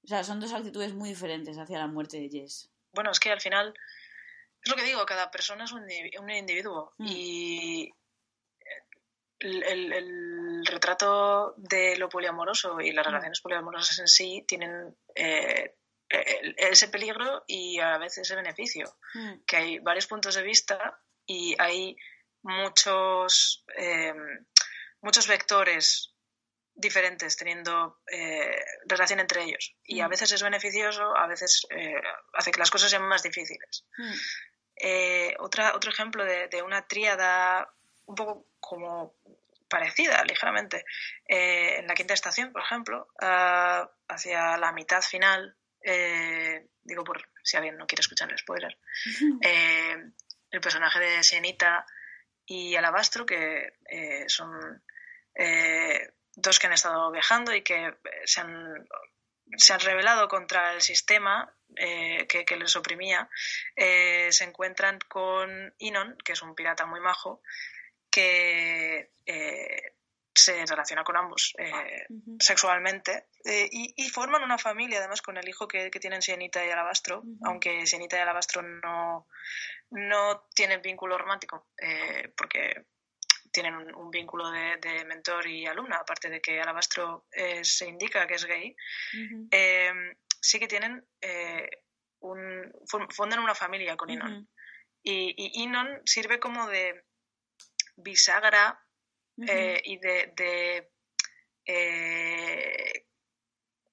[0.05, 2.70] O sea, son dos actitudes muy diferentes hacia la muerte de Jess.
[2.92, 3.72] Bueno, es que al final,
[4.62, 7.07] es lo que digo, cada persona es un, indivi- un individuo Mm.
[7.09, 7.90] y
[9.38, 13.09] el, el- el retrato de lo poliamoroso y las Mm.
[13.11, 15.74] relaciones poliamorosas en sí tienen eh,
[16.11, 18.84] el- ese peligro y a la vez ese beneficio,
[19.46, 21.96] que hay varios puntos de vista y hay
[22.43, 24.14] muchos, eh,
[25.01, 26.14] muchos vectores
[26.74, 29.74] diferentes teniendo eh, relación entre ellos.
[29.84, 30.11] Y a Mm.
[30.11, 32.01] veces es beneficioso, a veces eh,
[32.34, 33.84] hace que las cosas sean más difíciles.
[33.99, 34.12] Mm.
[35.38, 37.72] Otra, otro ejemplo de, de una tríada
[38.07, 39.14] un poco como
[39.68, 40.84] parecida, ligeramente,
[41.26, 47.26] eh, en la quinta estación, por ejemplo, ah, hacia la mitad final, eh, digo por
[47.43, 48.78] si alguien no quiere escuchar el spoiler,
[49.43, 49.97] eh,
[50.51, 51.86] el personaje de Sienita
[52.47, 54.82] y Alabastro, que eh, son
[55.34, 58.88] eh, dos que han estado viajando y que eh, se han,
[59.57, 63.28] se han rebelado contra el sistema eh, que, que les oprimía,
[63.76, 67.43] eh, se encuentran con Inon, que es un pirata muy majo,
[68.11, 69.95] que eh,
[70.34, 72.07] se relaciona con ambos eh,
[72.38, 76.64] sexualmente eh, y, y forman una familia además con el hijo que, que tienen Sienita
[76.64, 79.26] y Alabastro, aunque Sienita y Alabastro no,
[79.93, 82.86] no tienen vínculo romántico eh, porque
[83.51, 87.86] tienen un, un vínculo de, de mentor y alumna, aparte de que Alabastro eh, se
[87.86, 88.74] indica que es gay,
[89.51, 89.93] eh,
[90.40, 91.68] sí que tienen eh,
[92.20, 94.49] un, fun- fundan una familia con Inon.
[95.03, 97.05] Y, y Inon sirve como de
[97.97, 98.80] bisagra
[99.84, 100.93] y de, de,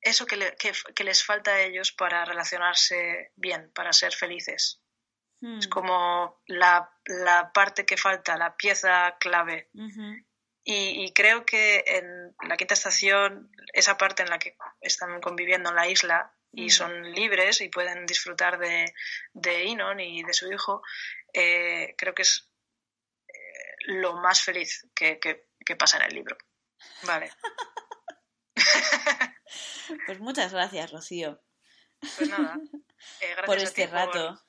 [0.02, 4.82] eso que, le- que- que les falta a ellos para relacionarse bien, para ser felices.
[5.42, 5.60] Mm.
[5.60, 9.70] Es como la, la parte que falta, la pieza clave.
[10.64, 15.70] Y, y creo que en la quinta estación, esa parte en la que están conviviendo
[15.70, 16.70] en la isla y Mm.
[16.70, 18.94] son libres y pueden disfrutar de,
[19.34, 20.82] de Inon y de su hijo,
[21.34, 22.50] eh, creo que es
[23.28, 26.38] eh, lo más feliz que, que- que pasa en el libro.
[27.04, 27.32] Vale,
[30.06, 31.42] Pues muchas gracias, Rocío,
[32.18, 32.56] pues nada.
[33.22, 34.42] eh, gracias por a este ti rato.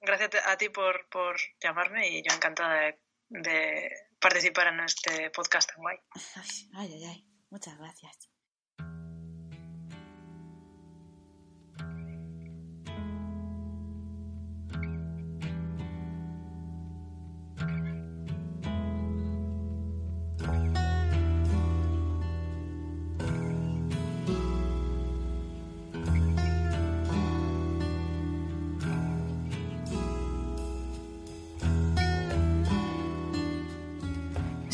[0.00, 2.94] Gracias a ti por, por llamarme y yo encantada
[3.28, 3.90] de,
[4.20, 5.98] participar en este podcast tan guay.
[6.10, 6.22] Ay,
[6.74, 7.28] ay, ay, ay.
[7.50, 8.27] Muchas gracias.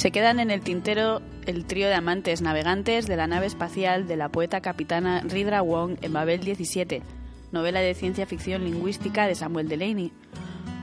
[0.05, 4.19] Se quedan en el tintero el trío de amantes navegantes de la nave espacial de
[4.19, 7.01] la poeta capitana Ridra Wong en Babel 17,
[7.53, 10.13] novela de ciencia ficción lingüística de Samuel Delaney,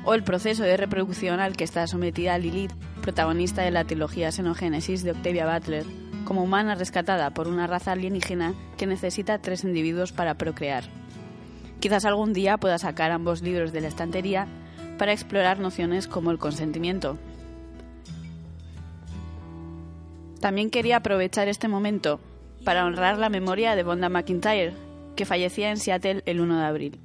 [0.05, 5.03] o el proceso de reproducción al que está sometida Lilith, protagonista de la trilogía Xenogénesis
[5.03, 5.85] de Octavia Butler,
[6.25, 10.85] como humana rescatada por una raza alienígena que necesita tres individuos para procrear.
[11.79, 14.47] Quizás algún día pueda sacar ambos libros de la estantería
[14.97, 17.19] para explorar nociones como el consentimiento,
[20.41, 22.19] También quería aprovechar este momento
[22.65, 24.73] para honrar la memoria de Bonda McIntyre,
[25.15, 26.99] que fallecía en Seattle el 1 de abril.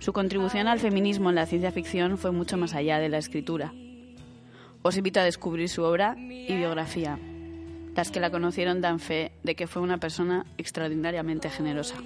[0.00, 3.72] Su contribución al feminismo en la ciencia ficción fue mucho más allá de la escritura.
[4.82, 7.18] Os invito a descubrir su obra y biografía.
[7.94, 11.96] Las que la conocieron dan fe de que fue una persona extraordinariamente generosa.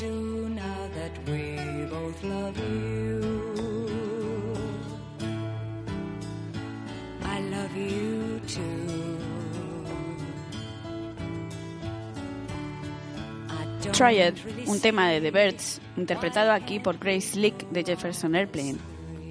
[0.00, 3.20] Do now that we both love you?
[7.24, 9.18] I love you too.
[13.48, 14.36] I don't Try It,
[14.68, 18.76] un tema de The Birds, interpretado aquí por Grace Slick de Jefferson Airplane.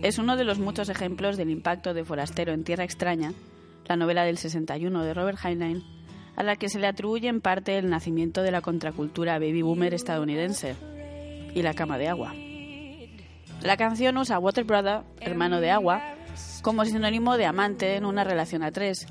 [0.03, 3.33] Es uno de los muchos ejemplos del impacto de Forastero en Tierra Extraña,
[3.87, 5.96] la novela del 61 de Robert Heinlein,
[6.37, 9.93] a la que se le atribuye en parte el nacimiento de la contracultura baby boomer
[9.93, 10.75] estadounidense
[11.53, 12.33] y la cama de agua.
[13.63, 15.99] La canción usa Water Brother, hermano de agua,
[16.61, 19.07] como sinónimo de amante en una relación a tres.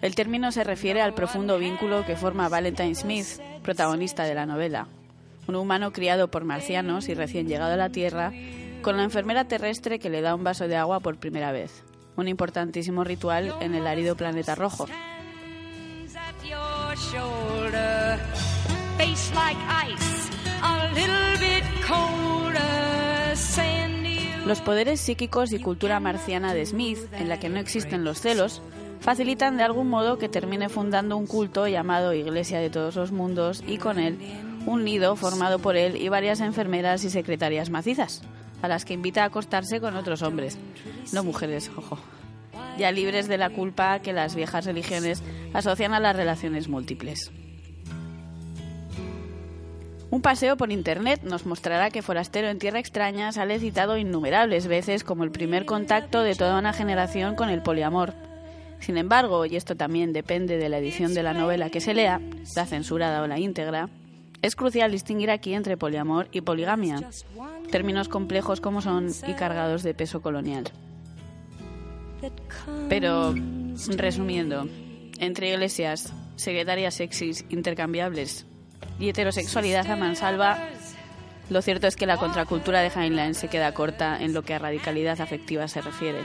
[0.00, 3.26] El término se refiere al profundo vínculo que forma Valentine Smith,
[3.62, 4.88] protagonista de la novela,
[5.46, 8.32] un humano criado por marcianos y recién llegado a la Tierra,
[8.80, 11.84] con la enfermera terrestre que le da un vaso de agua por primera vez,
[12.16, 14.86] un importantísimo ritual en el árido planeta rojo.
[18.96, 20.30] Face like ice,
[20.62, 22.28] a little bit colder.
[24.48, 28.62] Los poderes psíquicos y cultura marciana de Smith, en la que no existen los celos,
[29.00, 33.62] facilitan de algún modo que termine fundando un culto llamado Iglesia de todos los mundos
[33.66, 34.18] y con él
[34.64, 38.22] un nido formado por él y varias enfermeras y secretarias macizas,
[38.62, 40.56] a las que invita a acostarse con otros hombres,
[41.12, 41.98] no mujeres, ojo,
[42.78, 45.22] ya libres de la culpa que las viejas religiones
[45.52, 47.30] asocian a las relaciones múltiples.
[50.10, 55.04] Un paseo por internet nos mostrará que Forastero en Tierra Extraña sale citado innumerables veces
[55.04, 58.14] como el primer contacto de toda una generación con el poliamor.
[58.80, 62.22] Sin embargo, y esto también depende de la edición de la novela que se lea,
[62.56, 63.90] la censurada o la íntegra,
[64.40, 67.00] es crucial distinguir aquí entre poliamor y poligamia,
[67.70, 70.64] términos complejos como son y cargados de peso colonial.
[72.88, 73.34] Pero,
[73.96, 74.68] resumiendo,
[75.18, 78.46] entre iglesias, secretarias sexys intercambiables
[78.98, 80.58] y heterosexualidad a mansalva,
[81.50, 84.58] lo cierto es que la contracultura de Heinlein se queda corta en lo que a
[84.58, 86.24] radicalidad afectiva se refiere.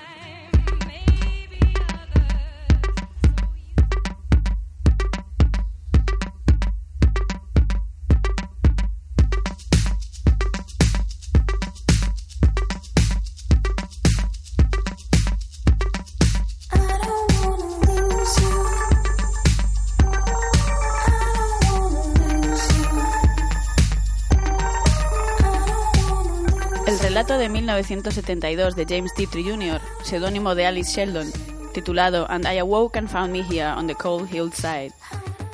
[27.84, 31.32] 1972 de James Tiptree Jr., seudónimo de Alice Sheldon,
[31.74, 34.94] titulado And I awoke and found me here on the cold hillside,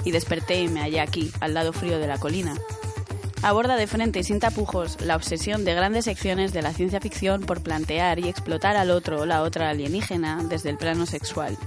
[0.05, 2.55] y desperté y me hallé aquí, al lado frío de la colina,
[3.41, 7.41] aborda de frente y sin tapujos la obsesión de grandes secciones de la ciencia ficción
[7.41, 11.57] por plantear y explotar al otro o la otra alienígena desde el plano sexual.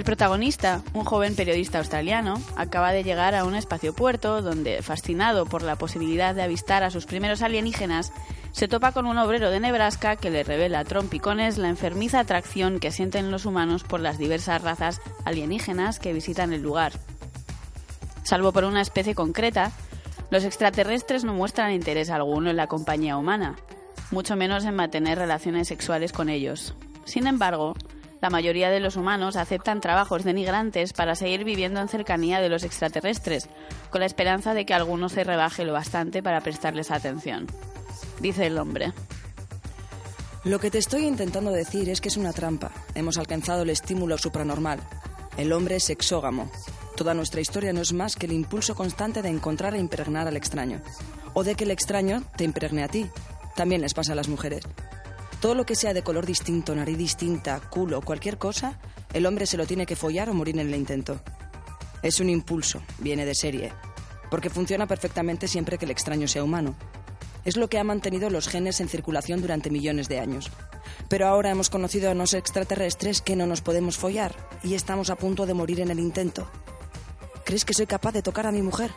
[0.00, 5.60] El protagonista, un joven periodista australiano, acaba de llegar a un espaciopuerto donde, fascinado por
[5.60, 8.10] la posibilidad de avistar a sus primeros alienígenas,
[8.50, 12.80] se topa con un obrero de Nebraska que le revela a trompicones la enfermiza atracción
[12.80, 16.92] que sienten los humanos por las diversas razas alienígenas que visitan el lugar.
[18.22, 19.70] Salvo por una especie concreta,
[20.30, 23.56] los extraterrestres no muestran interés alguno en la compañía humana,
[24.10, 26.74] mucho menos en mantener relaciones sexuales con ellos.
[27.04, 27.74] Sin embargo,
[28.20, 32.64] la mayoría de los humanos aceptan trabajos denigrantes para seguir viviendo en cercanía de los
[32.64, 33.48] extraterrestres,
[33.90, 37.46] con la esperanza de que alguno se rebaje lo bastante para prestarles atención.
[38.20, 38.92] Dice el hombre.
[40.44, 42.70] Lo que te estoy intentando decir es que es una trampa.
[42.94, 44.80] Hemos alcanzado el estímulo supranormal.
[45.36, 46.50] El hombre es exógamo.
[46.96, 50.36] Toda nuestra historia no es más que el impulso constante de encontrar e impregnar al
[50.36, 50.80] extraño.
[51.34, 53.06] O de que el extraño te impregne a ti.
[53.54, 54.62] También les pasa a las mujeres.
[55.40, 58.78] Todo lo que sea de color distinto, nariz distinta, culo, cualquier cosa,
[59.14, 61.18] el hombre se lo tiene que follar o morir en el intento.
[62.02, 63.72] Es un impulso, viene de serie,
[64.30, 66.76] porque funciona perfectamente siempre que el extraño sea humano.
[67.46, 70.50] Es lo que ha mantenido los genes en circulación durante millones de años.
[71.08, 75.16] Pero ahora hemos conocido a unos extraterrestres que no nos podemos follar y estamos a
[75.16, 76.50] punto de morir en el intento.
[77.46, 78.90] ¿Crees que soy capaz de tocar a mi mujer?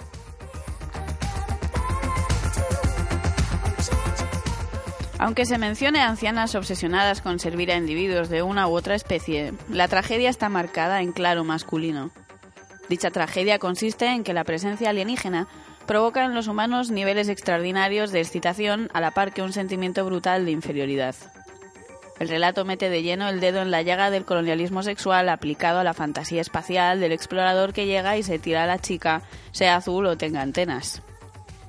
[5.24, 9.88] Aunque se mencione ancianas obsesionadas con servir a individuos de una u otra especie, la
[9.88, 12.12] tragedia está marcada en claro masculino.
[12.90, 15.48] Dicha tragedia consiste en que la presencia alienígena
[15.88, 20.44] provoca en los humanos niveles extraordinarios de excitación a la par que un sentimiento brutal
[20.44, 21.16] de inferioridad.
[22.20, 25.86] El relato mete de lleno el dedo en la llaga del colonialismo sexual aplicado a
[25.86, 29.22] la fantasía espacial del explorador que llega y se tira a la chica,
[29.54, 31.02] sea azul o tenga antenas.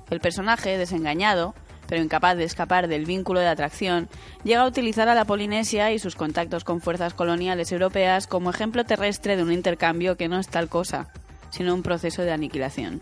[0.09, 1.55] El personaje, desengañado,
[1.87, 4.09] pero incapaz de escapar del vínculo de atracción,
[4.43, 8.83] llega a utilizar a la Polinesia y sus contactos con fuerzas coloniales europeas como ejemplo
[8.83, 11.07] terrestre de un intercambio que no es tal cosa,
[11.49, 13.01] sino un proceso de aniquilación.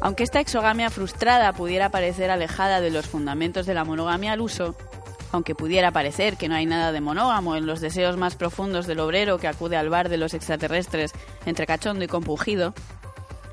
[0.00, 4.76] Aunque esta exogamia frustrada pudiera parecer alejada de los fundamentos de la monogamia al uso,
[5.32, 9.00] aunque pudiera parecer que no hay nada de monógamo en los deseos más profundos del
[9.00, 11.12] obrero que acude al bar de los extraterrestres
[11.46, 12.74] entre cachondo y compungido,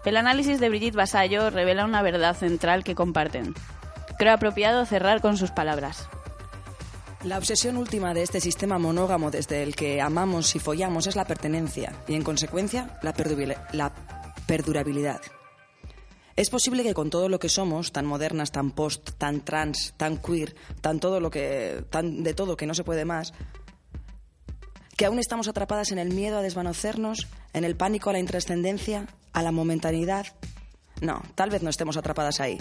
[0.05, 3.55] el análisis de Brigitte Vasallo revela una verdad central que comparten.
[4.19, 6.07] Creo apropiado cerrar con sus palabras.
[7.23, 11.25] La obsesión última de este sistema monógamo desde el que amamos y follamos es la
[11.25, 13.13] pertenencia y, en consecuencia, la,
[14.45, 15.21] perdurabilidad.
[16.35, 20.17] Es posible que con todo lo que somos, tan modernas, tan post, tan trans, tan
[20.17, 23.33] queer, tan todo lo que, tan de todo que no se puede más,
[24.97, 29.07] que aún estamos atrapadas en el miedo a desvanecernos, en el pánico a la intrascendencia,
[29.31, 30.27] a la momentaneidad.
[31.01, 32.57] No, tal vez no estemos atrapadas ahí.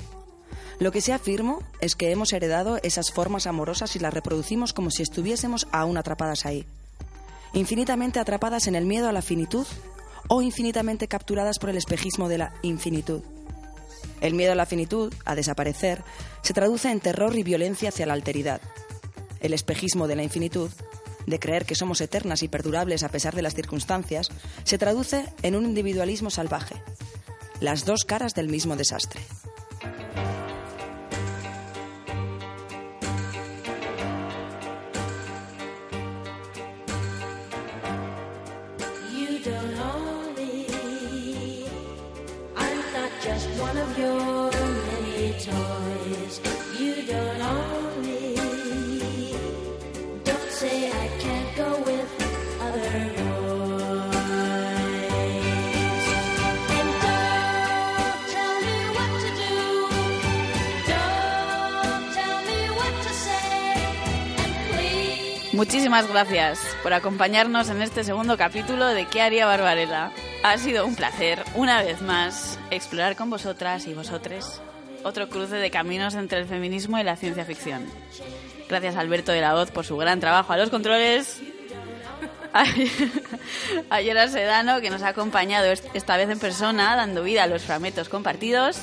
[0.78, 4.90] Lo que sí afirmo es que hemos heredado esas formas amorosas y las reproducimos como
[4.90, 6.64] si estuviésemos aún atrapadas ahí.
[7.54, 9.66] Infinitamente atrapadas en el miedo a la finitud
[10.28, 13.22] o infinitamente capturadas por el espejismo de la infinitud.
[14.24, 16.02] El miedo a la finitud, a desaparecer,
[16.40, 18.62] se traduce en terror y violencia hacia la alteridad.
[19.40, 20.70] El espejismo de la infinitud,
[21.26, 24.30] de creer que somos eternas y perdurables a pesar de las circunstancias,
[24.64, 26.76] se traduce en un individualismo salvaje.
[27.60, 29.20] Las dos caras del mismo desastre.
[65.54, 70.10] Muchísimas gracias por acompañarnos en este segundo capítulo de ¿Qué haría Barbarella?
[70.42, 74.60] Ha sido un placer, una vez más, explorar con vosotras y vosotres
[75.04, 77.84] otro cruce de caminos entre el feminismo y la ciencia ficción.
[78.68, 81.40] Gracias a Alberto de la Hoz por su gran trabajo a los controles.
[83.90, 87.46] A Yera Sedano, que nos ha acompañado est- esta vez en persona, dando vida a
[87.48, 88.78] los fragmentos compartidos.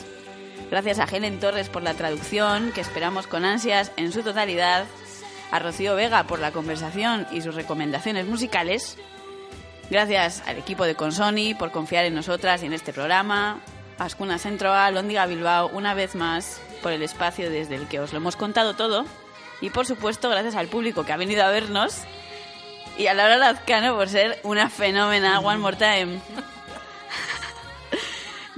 [0.70, 4.84] Gracias a Helen Torres por la traducción, que esperamos con ansias en su totalidad.
[5.52, 8.98] A Rocío Vega por la conversación y sus recomendaciones musicales.
[9.90, 13.60] Gracias al equipo de Consoni por confiar en nosotras y en este programa.
[14.00, 18.00] A Ascuna Centro, a Lóndiga Bilbao, una vez más, por el espacio desde el que
[18.00, 19.06] os lo hemos contado todo.
[19.60, 22.04] Y por supuesto, gracias al público que ha venido a vernos.
[22.98, 26.20] Y a Laura Lazcano por ser una fenómena One More Time.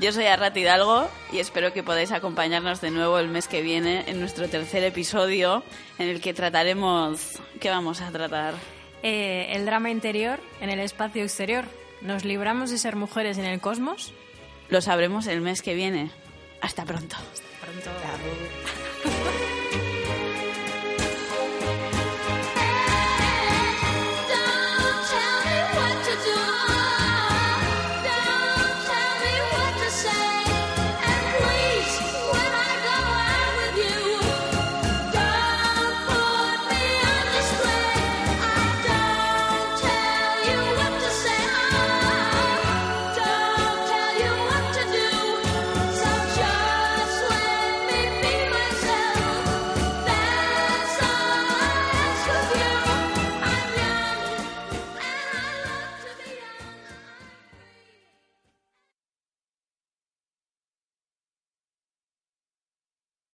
[0.03, 4.03] Yo soy Arrat Hidalgo y espero que podáis acompañarnos de nuevo el mes que viene
[4.07, 5.63] en nuestro tercer episodio
[5.97, 7.39] en el que trataremos...
[7.61, 8.53] ¿Qué vamos a tratar?
[9.01, 11.63] Eh, el drama interior en el espacio exterior.
[12.01, 14.13] ¿Nos libramos de ser mujeres en el cosmos?
[14.67, 16.11] Lo sabremos el mes que viene.
[16.59, 17.15] Hasta pronto.
[17.61, 17.89] Pronto.
[19.05, 19.33] Don't